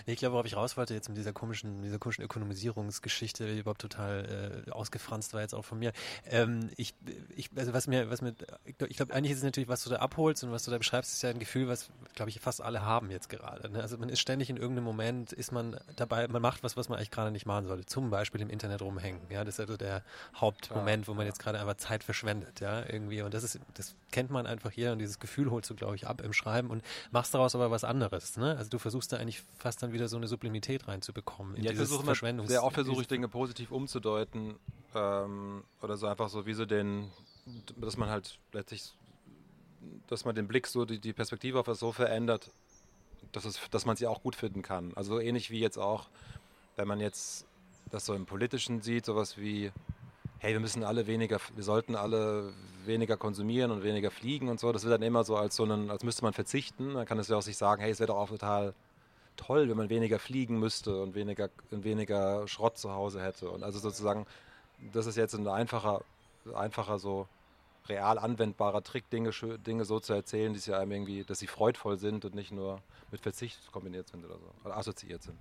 Nee, 0.06 0.14
ich 0.14 0.18
glaube, 0.18 0.34
worauf 0.34 0.46
ich 0.46 0.56
raus 0.56 0.76
wollte 0.76 0.94
jetzt 0.94 1.08
mit 1.08 1.18
dieser 1.18 1.32
komischen, 1.32 1.82
dieser 1.82 1.98
komischen 1.98 2.24
Ökonomisierungsgeschichte, 2.24 3.46
die 3.46 3.60
überhaupt 3.60 3.80
total 3.80 4.64
äh, 4.66 4.70
ausgefranst 4.70 5.34
war 5.34 5.40
jetzt 5.40 5.54
auch 5.54 5.64
von 5.64 5.78
mir. 5.78 5.92
Ähm, 6.26 6.70
ich, 6.76 6.94
ich, 7.36 7.50
also 7.56 7.72
was 7.72 7.86
mir, 7.86 8.10
was 8.10 8.22
mir, 8.22 8.34
ich 8.64 8.96
glaube, 8.96 9.14
eigentlich 9.14 9.32
ist 9.32 9.38
es 9.38 9.44
natürlich, 9.44 9.68
was 9.68 9.84
du 9.84 9.90
da 9.90 9.96
abholst 9.96 10.44
und 10.44 10.52
was 10.52 10.64
du 10.64 10.70
da 10.70 10.78
beschreibst, 10.78 11.12
ist 11.12 11.22
ja 11.22 11.30
ein 11.30 11.38
Gefühl, 11.38 11.68
was, 11.68 11.90
glaube 12.14 12.30
ich, 12.30 12.40
fast 12.40 12.60
alle 12.60 12.82
haben 12.82 13.10
jetzt 13.10 13.28
gerade. 13.28 13.70
Ne? 13.70 13.80
Also 13.80 13.98
man 13.98 14.08
ist 14.08 14.20
ständig 14.20 14.50
in 14.50 14.56
irgendeinem 14.56 14.84
Moment, 14.84 15.32
ist 15.32 15.52
man 15.52 15.78
dabei, 15.96 16.28
man 16.28 16.42
macht 16.42 16.62
was, 16.62 16.76
was 16.76 16.88
man 16.88 16.98
eigentlich 16.98 17.10
gerade 17.10 17.30
nicht 17.30 17.46
machen 17.46 17.66
sollte. 17.66 17.86
Zum 17.86 18.10
Beispiel 18.10 18.40
im 18.40 18.50
Internet 18.50 18.82
rumhängen. 18.82 19.20
Ja, 19.30 19.44
das 19.44 19.54
ist 19.54 19.60
also 19.60 19.76
der 19.76 20.02
Hauptmoment, 20.34 21.08
wo 21.08 21.14
man 21.14 21.26
jetzt 21.26 21.38
gerade 21.38 21.58
einfach 21.58 21.76
Zeit 21.76 22.04
verschwendet, 22.04 22.60
ja, 22.60 22.84
irgendwie. 22.88 23.22
Und 23.22 23.34
das 23.34 23.44
ist, 23.44 23.58
das 23.74 23.94
kennt 24.10 24.30
man 24.30 24.46
einfach 24.46 24.70
hier 24.70 24.92
und 24.92 24.98
dieses 24.98 25.18
Gefühl 25.18 25.50
holst 25.50 25.70
du, 25.70 25.74
glaube 25.74 25.96
ich, 25.96 26.06
ab 26.06 26.20
im 26.20 26.32
Schreiben 26.32 26.70
und 26.70 26.84
machst 27.10 27.34
daraus 27.34 27.51
aber 27.54 27.70
was 27.70 27.84
anderes. 27.84 28.36
Ne? 28.36 28.56
Also 28.56 28.70
du 28.70 28.78
versuchst 28.78 29.12
da 29.12 29.16
eigentlich 29.16 29.42
fast 29.58 29.82
dann 29.82 29.92
wieder 29.92 30.08
so 30.08 30.16
eine 30.16 30.28
Sublimität 30.28 30.88
reinzubekommen 30.88 31.56
in 31.56 31.64
Ja, 31.64 31.72
dieses 31.72 31.94
Verschwendungs... 31.94 32.50
sehr 32.50 32.64
oft 32.64 32.74
versuche 32.74 33.02
ich 33.02 33.08
Dinge 33.08 33.28
positiv 33.28 33.70
umzudeuten 33.70 34.56
ähm, 34.94 35.64
oder 35.80 35.96
so 35.96 36.06
einfach 36.06 36.28
so 36.28 36.46
wie 36.46 36.54
so 36.54 36.64
den, 36.64 37.10
dass 37.76 37.96
man 37.96 38.08
halt 38.08 38.38
letztlich, 38.52 38.94
dass 40.08 40.24
man 40.24 40.34
den 40.34 40.48
Blick 40.48 40.66
so, 40.66 40.84
die, 40.84 40.98
die 40.98 41.12
Perspektive 41.12 41.60
auf 41.60 41.66
was 41.66 41.78
so 41.78 41.92
verändert, 41.92 42.50
dass, 43.32 43.44
es, 43.44 43.60
dass 43.70 43.86
man 43.86 43.96
sie 43.96 44.06
auch 44.06 44.22
gut 44.22 44.36
finden 44.36 44.62
kann. 44.62 44.92
Also 44.94 45.20
ähnlich 45.20 45.50
wie 45.50 45.60
jetzt 45.60 45.78
auch, 45.78 46.08
wenn 46.76 46.88
man 46.88 47.00
jetzt 47.00 47.46
das 47.90 48.06
so 48.06 48.14
im 48.14 48.26
Politischen 48.26 48.82
sieht, 48.82 49.06
sowas 49.06 49.38
wie, 49.38 49.70
hey, 50.38 50.52
wir 50.52 50.60
müssen 50.60 50.84
alle 50.84 51.06
weniger, 51.06 51.38
wir 51.54 51.64
sollten 51.64 51.94
alle 51.94 52.52
weniger 52.86 53.16
konsumieren 53.16 53.70
und 53.70 53.82
weniger 53.82 54.10
fliegen 54.10 54.48
und 54.48 54.60
so. 54.60 54.72
Das 54.72 54.84
wird 54.84 54.94
dann 54.94 55.02
immer 55.02 55.24
so 55.24 55.36
als 55.36 55.56
so 55.56 55.64
einen, 55.64 55.90
als 55.90 56.04
müsste 56.04 56.22
man 56.22 56.32
verzichten. 56.32 56.92
Man 56.92 57.06
kann 57.06 57.18
es 57.18 57.28
ja 57.28 57.36
auch 57.36 57.42
sich 57.42 57.56
sagen, 57.56 57.82
hey, 57.82 57.90
es 57.90 58.00
wäre 58.00 58.08
doch 58.08 58.18
auch 58.18 58.28
total 58.28 58.74
toll, 59.36 59.68
wenn 59.68 59.76
man 59.76 59.90
weniger 59.90 60.18
fliegen 60.18 60.58
müsste 60.58 61.02
und 61.02 61.14
weniger, 61.14 61.48
weniger 61.70 62.46
Schrott 62.48 62.78
zu 62.78 62.92
Hause 62.92 63.22
hätte. 63.22 63.50
Und 63.50 63.62
also 63.62 63.78
sozusagen, 63.78 64.26
das 64.92 65.06
ist 65.06 65.16
jetzt 65.16 65.34
ein 65.34 65.46
einfacher, 65.48 66.02
einfacher 66.54 66.98
so 66.98 67.26
real 67.88 68.18
anwendbarer 68.18 68.82
Trick, 68.82 69.08
Dinge, 69.10 69.30
Dinge 69.66 69.84
so 69.84 70.00
zu 70.00 70.12
erzählen, 70.12 70.52
die 70.52 70.60
sie 70.60 70.74
einem 70.74 70.92
irgendwie, 70.92 71.24
dass 71.24 71.38
sie 71.38 71.46
freudvoll 71.46 71.98
sind 71.98 72.24
und 72.24 72.34
nicht 72.34 72.52
nur 72.52 72.80
mit 73.10 73.20
Verzicht 73.20 73.72
kombiniert 73.72 74.08
sind 74.08 74.24
oder 74.24 74.38
so, 74.38 74.50
oder 74.64 74.76
assoziiert 74.76 75.22
sind. 75.22 75.38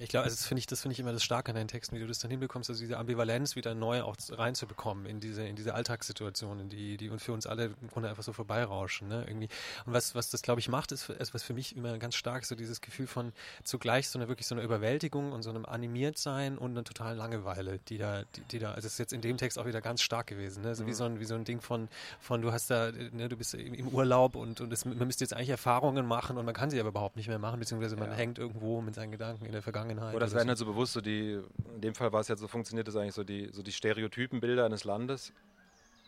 Ich 0.00 0.08
glaube, 0.08 0.24
also 0.24 0.34
das 0.34 0.46
finde 0.46 0.60
ich, 0.60 0.66
das 0.66 0.80
finde 0.80 0.94
ich 0.94 1.00
immer 1.00 1.12
das 1.12 1.22
Starke 1.22 1.50
an 1.50 1.56
deinen 1.56 1.68
Texten, 1.68 1.94
wie 1.94 2.00
du 2.00 2.06
das 2.06 2.18
dann 2.20 2.30
hinbekommst, 2.30 2.70
also 2.70 2.80
diese 2.80 2.96
Ambivalenz 2.96 3.54
wieder 3.54 3.74
neu 3.74 4.02
auch 4.02 4.16
reinzubekommen 4.30 5.04
in 5.04 5.20
diese, 5.20 5.46
in 5.46 5.56
diese 5.56 5.74
Alltagssituationen, 5.74 6.70
die, 6.70 6.96
die 6.96 7.10
für 7.18 7.34
uns 7.34 7.46
alle 7.46 7.66
im 7.82 7.88
Grunde 7.88 8.08
einfach 8.08 8.22
so 8.22 8.32
vorbeirauschen, 8.32 9.08
ne, 9.08 9.24
irgendwie. 9.26 9.48
Und 9.84 9.92
was, 9.92 10.14
was 10.14 10.30
das, 10.30 10.40
glaube 10.40 10.60
ich, 10.60 10.68
macht, 10.70 10.92
ist, 10.92 11.10
ist 11.10 11.34
was 11.34 11.42
für 11.42 11.52
mich 11.52 11.76
immer 11.76 11.98
ganz 11.98 12.14
stark 12.14 12.46
so 12.46 12.54
dieses 12.54 12.80
Gefühl 12.80 13.06
von 13.06 13.32
zugleich 13.62 14.08
so 14.08 14.18
eine 14.18 14.28
wirklich 14.28 14.46
so 14.46 14.54
eine 14.54 14.64
Überwältigung 14.64 15.32
und 15.32 15.42
so 15.42 15.50
einem 15.50 15.66
Animiertsein 15.66 16.56
und 16.56 16.70
einer 16.70 16.84
totalen 16.84 17.18
Langeweile, 17.18 17.78
die 17.88 17.98
da, 17.98 18.22
die, 18.36 18.40
die 18.52 18.58
da, 18.58 18.70
also 18.70 18.86
das 18.86 18.92
ist 18.92 18.98
jetzt 18.98 19.12
in 19.12 19.20
dem 19.20 19.36
Text 19.36 19.58
auch 19.58 19.66
wieder 19.66 19.82
ganz 19.82 20.00
stark 20.00 20.28
gewesen, 20.28 20.62
ne, 20.62 20.74
so 20.74 20.86
wie 20.86 20.94
so 20.94 21.04
ein, 21.04 21.20
wie 21.20 21.26
so 21.26 21.34
ein 21.34 21.44
Ding 21.44 21.60
von, 21.60 21.88
von 22.20 22.40
du 22.40 22.52
hast 22.52 22.70
da, 22.70 22.90
ne, 22.90 23.28
du 23.28 23.36
bist 23.36 23.52
im 23.52 23.74
im 23.74 23.88
Urlaub 23.88 24.34
und, 24.34 24.62
und 24.62 24.72
es, 24.72 24.86
man 24.86 24.96
müsste 24.98 25.24
jetzt 25.24 25.34
eigentlich 25.34 25.50
Erfahrungen 25.50 26.06
machen 26.06 26.38
und 26.38 26.46
man 26.46 26.54
kann 26.54 26.70
sie 26.70 26.80
aber 26.80 26.88
überhaupt 26.88 27.16
nicht 27.16 27.28
mehr 27.28 27.38
machen, 27.38 27.60
beziehungsweise 27.60 27.96
man 27.96 28.10
Ja. 28.10 28.16
hängt 28.16 28.38
irgendwo 28.38 28.80
mit 28.80 28.94
seinen 28.94 29.10
Gedanken 29.10 29.44
in 29.44 29.52
der 29.52 29.60
Vergangenheit. 29.62 29.89
Oder 29.98 30.26
es 30.26 30.34
werden 30.34 30.48
halt 30.48 30.58
so 30.58 30.66
bewusst 30.66 30.92
so 30.92 31.00
die, 31.00 31.40
in 31.74 31.80
dem 31.80 31.94
Fall 31.94 32.12
war 32.12 32.20
es 32.20 32.28
jetzt 32.28 32.40
so, 32.40 32.48
funktioniert 32.48 32.88
das 32.88 32.96
eigentlich 32.96 33.14
so 33.14 33.24
die, 33.24 33.48
so 33.52 33.62
die 33.62 33.72
Stereotypenbilder 33.72 34.64
eines 34.64 34.84
Landes. 34.84 35.32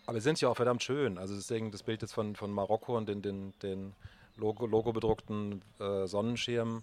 Aber 0.06 0.18
sie 0.18 0.24
sind 0.24 0.40
ja 0.40 0.48
auch 0.48 0.56
verdammt 0.56 0.82
schön. 0.82 1.18
Also 1.18 1.34
deswegen 1.34 1.70
das 1.70 1.82
Bild 1.82 2.02
jetzt 2.02 2.12
von, 2.12 2.34
von 2.34 2.50
Marokko 2.50 2.96
und 2.96 3.08
den, 3.08 3.22
den, 3.22 3.52
den 3.62 3.94
Logo, 4.36 4.66
Logo 4.66 4.92
bedruckten 4.92 5.62
äh, 5.78 6.06
Sonnenschirm 6.06 6.82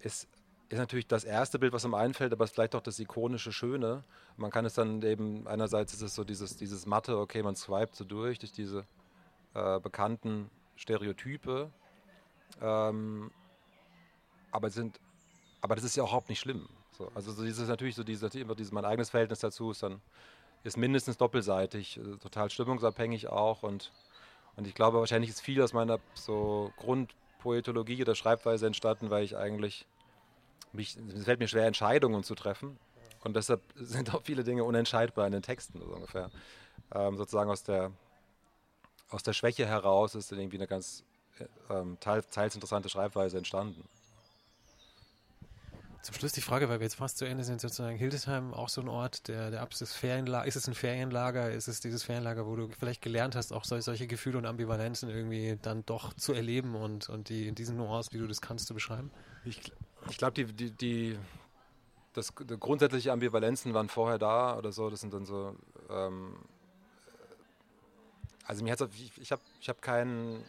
ist, 0.00 0.28
ist 0.68 0.78
natürlich 0.78 1.06
das 1.06 1.24
erste 1.24 1.58
Bild, 1.58 1.72
was 1.72 1.84
einem 1.84 1.94
einfällt, 1.94 2.32
aber 2.32 2.44
es 2.44 2.50
ist 2.50 2.54
vielleicht 2.54 2.74
auch 2.74 2.80
das 2.80 2.98
ikonische 2.98 3.52
Schöne. 3.52 4.02
Man 4.36 4.50
kann 4.50 4.64
es 4.64 4.74
dann 4.74 5.02
eben, 5.02 5.46
einerseits 5.46 5.94
ist 5.94 6.02
es 6.02 6.14
so 6.14 6.24
dieses, 6.24 6.56
dieses 6.56 6.86
Matte, 6.86 7.18
okay, 7.18 7.42
man 7.42 7.54
swipet 7.54 7.94
so 7.94 8.04
durch, 8.04 8.38
durch 8.38 8.52
diese 8.52 8.84
äh, 9.54 9.78
bekannten 9.80 10.50
Stereotype. 10.76 11.70
Ähm, 12.60 13.30
aber 14.50 14.70
sind 14.70 14.98
aber 15.66 15.74
das 15.74 15.82
ist 15.82 15.96
ja 15.96 16.04
auch 16.04 16.10
überhaupt 16.10 16.28
nicht 16.28 16.38
schlimm. 16.38 16.68
So, 16.96 17.10
also 17.16 17.32
so 17.32 17.44
dieses 17.44 17.68
natürlich 17.68 17.96
so 17.96 18.04
dieses, 18.04 18.32
immer 18.36 18.54
dieses 18.54 18.70
mein 18.70 18.84
eigenes 18.84 19.10
Verhältnis 19.10 19.40
dazu 19.40 19.72
ist 19.72 19.82
dann 19.82 20.00
ist 20.62 20.76
mindestens 20.76 21.16
doppelseitig, 21.16 21.98
äh, 21.98 22.18
total 22.18 22.50
stimmungsabhängig 22.50 23.28
auch 23.28 23.64
und 23.64 23.90
und 24.54 24.66
ich 24.68 24.74
glaube 24.74 25.00
wahrscheinlich 25.00 25.30
ist 25.30 25.40
viel 25.40 25.60
aus 25.60 25.72
meiner 25.72 25.98
so 26.14 26.72
Grundpoetologie 26.76 28.00
oder 28.00 28.14
Schreibweise 28.14 28.68
entstanden, 28.68 29.10
weil 29.10 29.24
ich 29.24 29.36
eigentlich 29.36 29.86
mich 30.72 30.96
es 30.96 31.24
fällt 31.24 31.40
mir 31.40 31.48
schwer 31.48 31.66
Entscheidungen 31.66 32.22
zu 32.22 32.36
treffen 32.36 32.78
und 33.24 33.34
deshalb 33.34 33.60
sind 33.74 34.14
auch 34.14 34.22
viele 34.22 34.44
Dinge 34.44 34.62
unentscheidbar 34.62 35.26
in 35.26 35.32
den 35.32 35.42
Texten 35.42 35.80
so 35.80 35.86
ungefähr. 35.86 36.30
Ähm, 36.94 37.16
sozusagen 37.16 37.50
aus 37.50 37.64
der 37.64 37.90
aus 39.10 39.24
der 39.24 39.32
Schwäche 39.32 39.66
heraus 39.66 40.14
ist 40.14 40.30
dann 40.30 40.38
irgendwie 40.38 40.58
eine 40.58 40.68
ganz 40.68 41.02
äh, 41.40 41.74
ähm, 41.74 41.98
teils, 41.98 42.28
teils 42.28 42.54
interessante 42.54 42.88
Schreibweise 42.88 43.36
entstanden. 43.36 43.84
Zum 46.06 46.14
Schluss 46.14 46.30
die 46.30 46.40
Frage, 46.40 46.68
weil 46.68 46.78
wir 46.78 46.84
jetzt 46.84 46.94
fast 46.94 47.18
zu 47.18 47.24
Ende 47.24 47.42
sind, 47.42 47.60
sozusagen 47.60 47.96
Hildesheim 47.96 48.54
auch 48.54 48.68
so 48.68 48.80
ein 48.80 48.86
Ort, 48.86 49.26
der, 49.26 49.50
der 49.50 49.66
des 49.66 49.92
Ferienlager, 49.92 50.46
ist 50.46 50.54
es 50.54 50.68
ein 50.68 50.74
Ferienlager, 50.74 51.50
ist 51.50 51.66
es 51.66 51.80
dieses 51.80 52.04
Ferienlager, 52.04 52.46
wo 52.46 52.54
du 52.54 52.68
vielleicht 52.78 53.02
gelernt 53.02 53.34
hast, 53.34 53.52
auch 53.52 53.64
sol 53.64 53.82
solche 53.82 54.06
Gefühle 54.06 54.38
und 54.38 54.46
Ambivalenzen 54.46 55.10
irgendwie 55.10 55.58
dann 55.60 55.84
doch 55.84 56.14
zu 56.14 56.32
erleben 56.32 56.76
und, 56.76 57.08
und 57.08 57.28
die 57.28 57.48
in 57.48 57.56
diesen 57.56 57.76
Nuancen, 57.76 58.12
wie 58.12 58.18
du 58.18 58.28
das 58.28 58.40
kannst, 58.40 58.68
zu 58.68 58.74
beschreiben? 58.74 59.10
Ich, 59.44 59.72
ich 60.08 60.16
glaube, 60.16 60.34
die, 60.34 60.44
die, 60.44 60.70
die, 60.70 61.18
das, 62.12 62.32
die 62.38 62.56
grundsätzliche 62.56 63.10
Ambivalenzen 63.10 63.74
waren 63.74 63.88
vorher 63.88 64.18
da 64.18 64.56
oder 64.56 64.70
so. 64.70 64.88
Das 64.88 65.00
sind 65.00 65.12
dann 65.12 65.26
so. 65.26 65.56
Ähm, 65.90 66.36
also 68.44 68.62
mir 68.62 68.70
hat's, 68.70 68.84
ich, 68.94 69.10
ich 69.20 69.32
habe 69.32 69.42
ich 69.60 69.68
hab 69.68 69.82
keinen. 69.82 70.44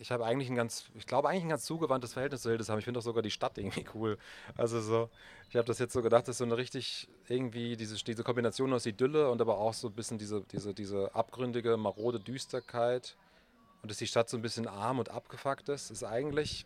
Ich 0.00 0.10
habe 0.10 0.24
eigentlich 0.24 0.48
ein 0.48 0.54
ganz, 0.54 0.86
ich 0.94 1.06
glaube 1.06 1.28
eigentlich 1.28 1.44
ein 1.44 1.50
ganz 1.50 1.64
zugewandtes 1.64 2.14
Verhältnis 2.14 2.40
zu 2.40 2.48
Hildesheim. 2.48 2.78
Ich 2.78 2.86
finde 2.86 3.00
auch 3.00 3.04
sogar 3.04 3.22
die 3.22 3.30
Stadt 3.30 3.58
irgendwie 3.58 3.84
cool. 3.94 4.16
Also 4.56 4.80
so, 4.80 5.10
ich 5.50 5.56
habe 5.56 5.66
das 5.66 5.78
jetzt 5.78 5.92
so 5.92 6.00
gedacht, 6.00 6.26
das 6.26 6.34
ist 6.34 6.38
so 6.38 6.44
eine 6.44 6.56
richtig 6.56 7.06
irgendwie 7.28 7.76
diese, 7.76 8.02
diese 8.02 8.24
Kombination 8.24 8.72
aus 8.72 8.86
Idylle 8.86 9.30
und 9.30 9.42
aber 9.42 9.58
auch 9.58 9.74
so 9.74 9.88
ein 9.88 9.94
bisschen 9.94 10.16
diese, 10.16 10.40
diese, 10.52 10.72
diese 10.72 11.14
abgründige, 11.14 11.76
marode 11.76 12.18
Düsterkeit 12.18 13.14
und 13.82 13.90
dass 13.90 13.98
die 13.98 14.06
Stadt 14.06 14.30
so 14.30 14.38
ein 14.38 14.42
bisschen 14.42 14.66
arm 14.66 14.98
und 14.98 15.10
abgefuckt 15.10 15.68
ist, 15.68 15.90
ist 15.90 16.02
eigentlich 16.02 16.64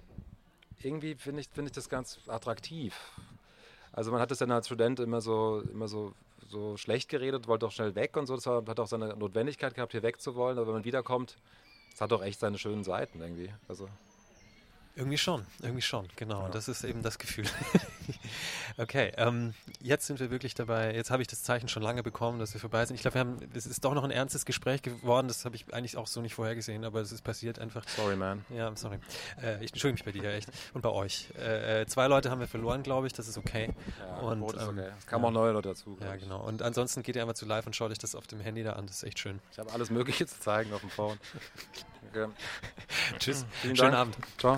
irgendwie 0.81 1.16
finde 1.16 1.40
ich, 1.40 1.49
finde 1.49 1.70
ich 1.70 1.75
das 1.75 1.88
ganz 1.88 2.20
attraktiv. 2.29 2.94
Also 3.92 4.12
man 4.12 4.20
hat 4.20 4.31
es 4.31 4.38
dann 4.38 4.51
als 4.51 4.66
Student 4.66 5.01
immer 5.01 5.20
so, 5.20 5.62
immer 5.73 5.88
so, 5.88 6.12
so 6.49 6.77
schlecht 6.77 7.09
geredet, 7.09 7.49
wollte 7.49 7.66
auch 7.66 7.73
schnell 7.73 7.94
weg 7.94 8.16
und 8.16 8.27
so. 8.27 8.35
Das 8.37 8.47
hat 8.47 8.81
auch 8.81 8.87
seine 8.87 9.16
Notwendigkeit 9.16 9.75
gehabt, 9.75 9.92
hier 9.92 10.03
wegzuwollen. 10.03 10.59
Aber 10.59 10.66
wenn 10.68 10.75
man 10.75 10.85
wiederkommt, 10.85 11.37
es 11.94 12.00
hat 12.00 12.11
doch 12.11 12.22
echt 12.22 12.40
seine 12.40 12.59
schönen 12.59 12.85
Seiten 12.85 13.20
irgendwie. 13.20 13.52
Also 13.68 13.88
Irgendwie 14.96 15.18
schon, 15.18 15.44
irgendwie 15.61 15.83
schon, 15.83 16.07
genau. 16.14 16.48
Das 16.48 16.68
ist 16.68 16.85
eben 16.85 17.02
das 17.02 17.18
Gefühl. 17.18 17.46
okay, 18.76 19.12
ähm, 19.16 19.52
jetzt 19.80 20.07
sind 20.07 20.20
wir 20.20 20.30
wirklich 20.30 20.54
dabei. 20.54 20.94
Jetzt 20.94 21.11
habe 21.11 21.20
ich 21.20 21.26
das 21.26 21.42
Zeichen 21.42 21.66
schon 21.66 21.83
lange 21.83 22.04
bekommen, 22.04 22.38
dass 22.38 22.54
wir 22.54 22.61
vorbei 22.61 22.87
sind. 22.87 22.94
Ich 22.94 23.02
glaube, 23.02 23.14
wir 23.14 23.20
haben, 23.20 23.38
es 23.54 23.66
ist 23.66 23.85
doch 23.85 23.92
noch 23.92 24.04
ein 24.04 24.12
ernstes 24.12 24.44
Gespräch 24.44 24.83
geworden. 24.83 25.26
Das 25.26 25.44
habe 25.44 25.57
ich 25.57 25.72
eigentlich 25.74 25.96
auch 25.96 26.07
so 26.07 26.20
nicht 26.20 26.35
vorhergesehen, 26.35 26.85
aber 26.85 27.00
es 27.00 27.11
ist 27.11 27.22
passiert 27.22 27.59
einfach. 27.59 27.88
sorry, 27.88 28.14
man. 28.14 28.44
Ja, 28.50 28.70
sorry. 28.76 28.98
Äh, 29.42 29.64
ich 29.64 29.72
entschuldige 29.72 29.94
mich 29.94 30.04
bei 30.04 30.12
dir, 30.12 30.33
echt. 30.33 30.48
Und 30.74 30.83
bei 30.83 30.90
euch. 30.90 31.26
Äh, 31.38 31.83
äh, 31.83 31.87
zwei 31.87 32.07
Leute 32.07 32.30
haben 32.30 32.40
wir 32.40 32.46
verloren, 32.46 32.85
glaube 32.85 33.09
ich. 33.09 33.12
Das 33.12 33.26
ist 33.26 33.37
okay. 33.37 33.74
Ja, 33.98 34.18
Und, 34.18 34.44
ist 34.44 34.62
ähm, 34.62 34.68
okay. 34.78 34.90
Es 34.96 35.07
kamen 35.07 35.24
auch 35.24 35.33
neue 35.33 35.52
Leute 35.52 35.70
dazu. 35.70 35.98
Ja, 36.00 36.14
genau. 36.14 36.40
Und 36.46 36.62
ansonsten 36.62 37.02
geht 37.02 37.16
ihr 37.16 37.22
einmal 37.22 37.35
zu 37.35 37.46
live 37.46 37.66
und 37.66 37.74
schaut 37.74 37.90
euch 37.90 37.98
das 37.98 38.14
auf 38.14 38.28
dem 38.28 38.38
Handy 38.38 38.62
da 38.62 38.74
an. 38.74 38.87
Das 38.87 38.98
ist 38.98 39.02
echt 39.02 39.18
schön. 39.18 39.40
Ich 39.50 39.59
habe 39.59 39.72
alles 39.72 39.90
Mögliche 39.90 40.24
zu 40.26 40.38
zeigen 40.38 40.72
auf 40.72 40.83
dem 40.83 40.90
Phone. 40.90 41.18
Danke. 42.12 42.32
Tschüss. 43.18 43.44
Vielen 43.62 43.76
Schönen 43.76 43.92
Dank. 43.92 43.94
Abend. 43.94 44.16
Ciao. 44.38 44.56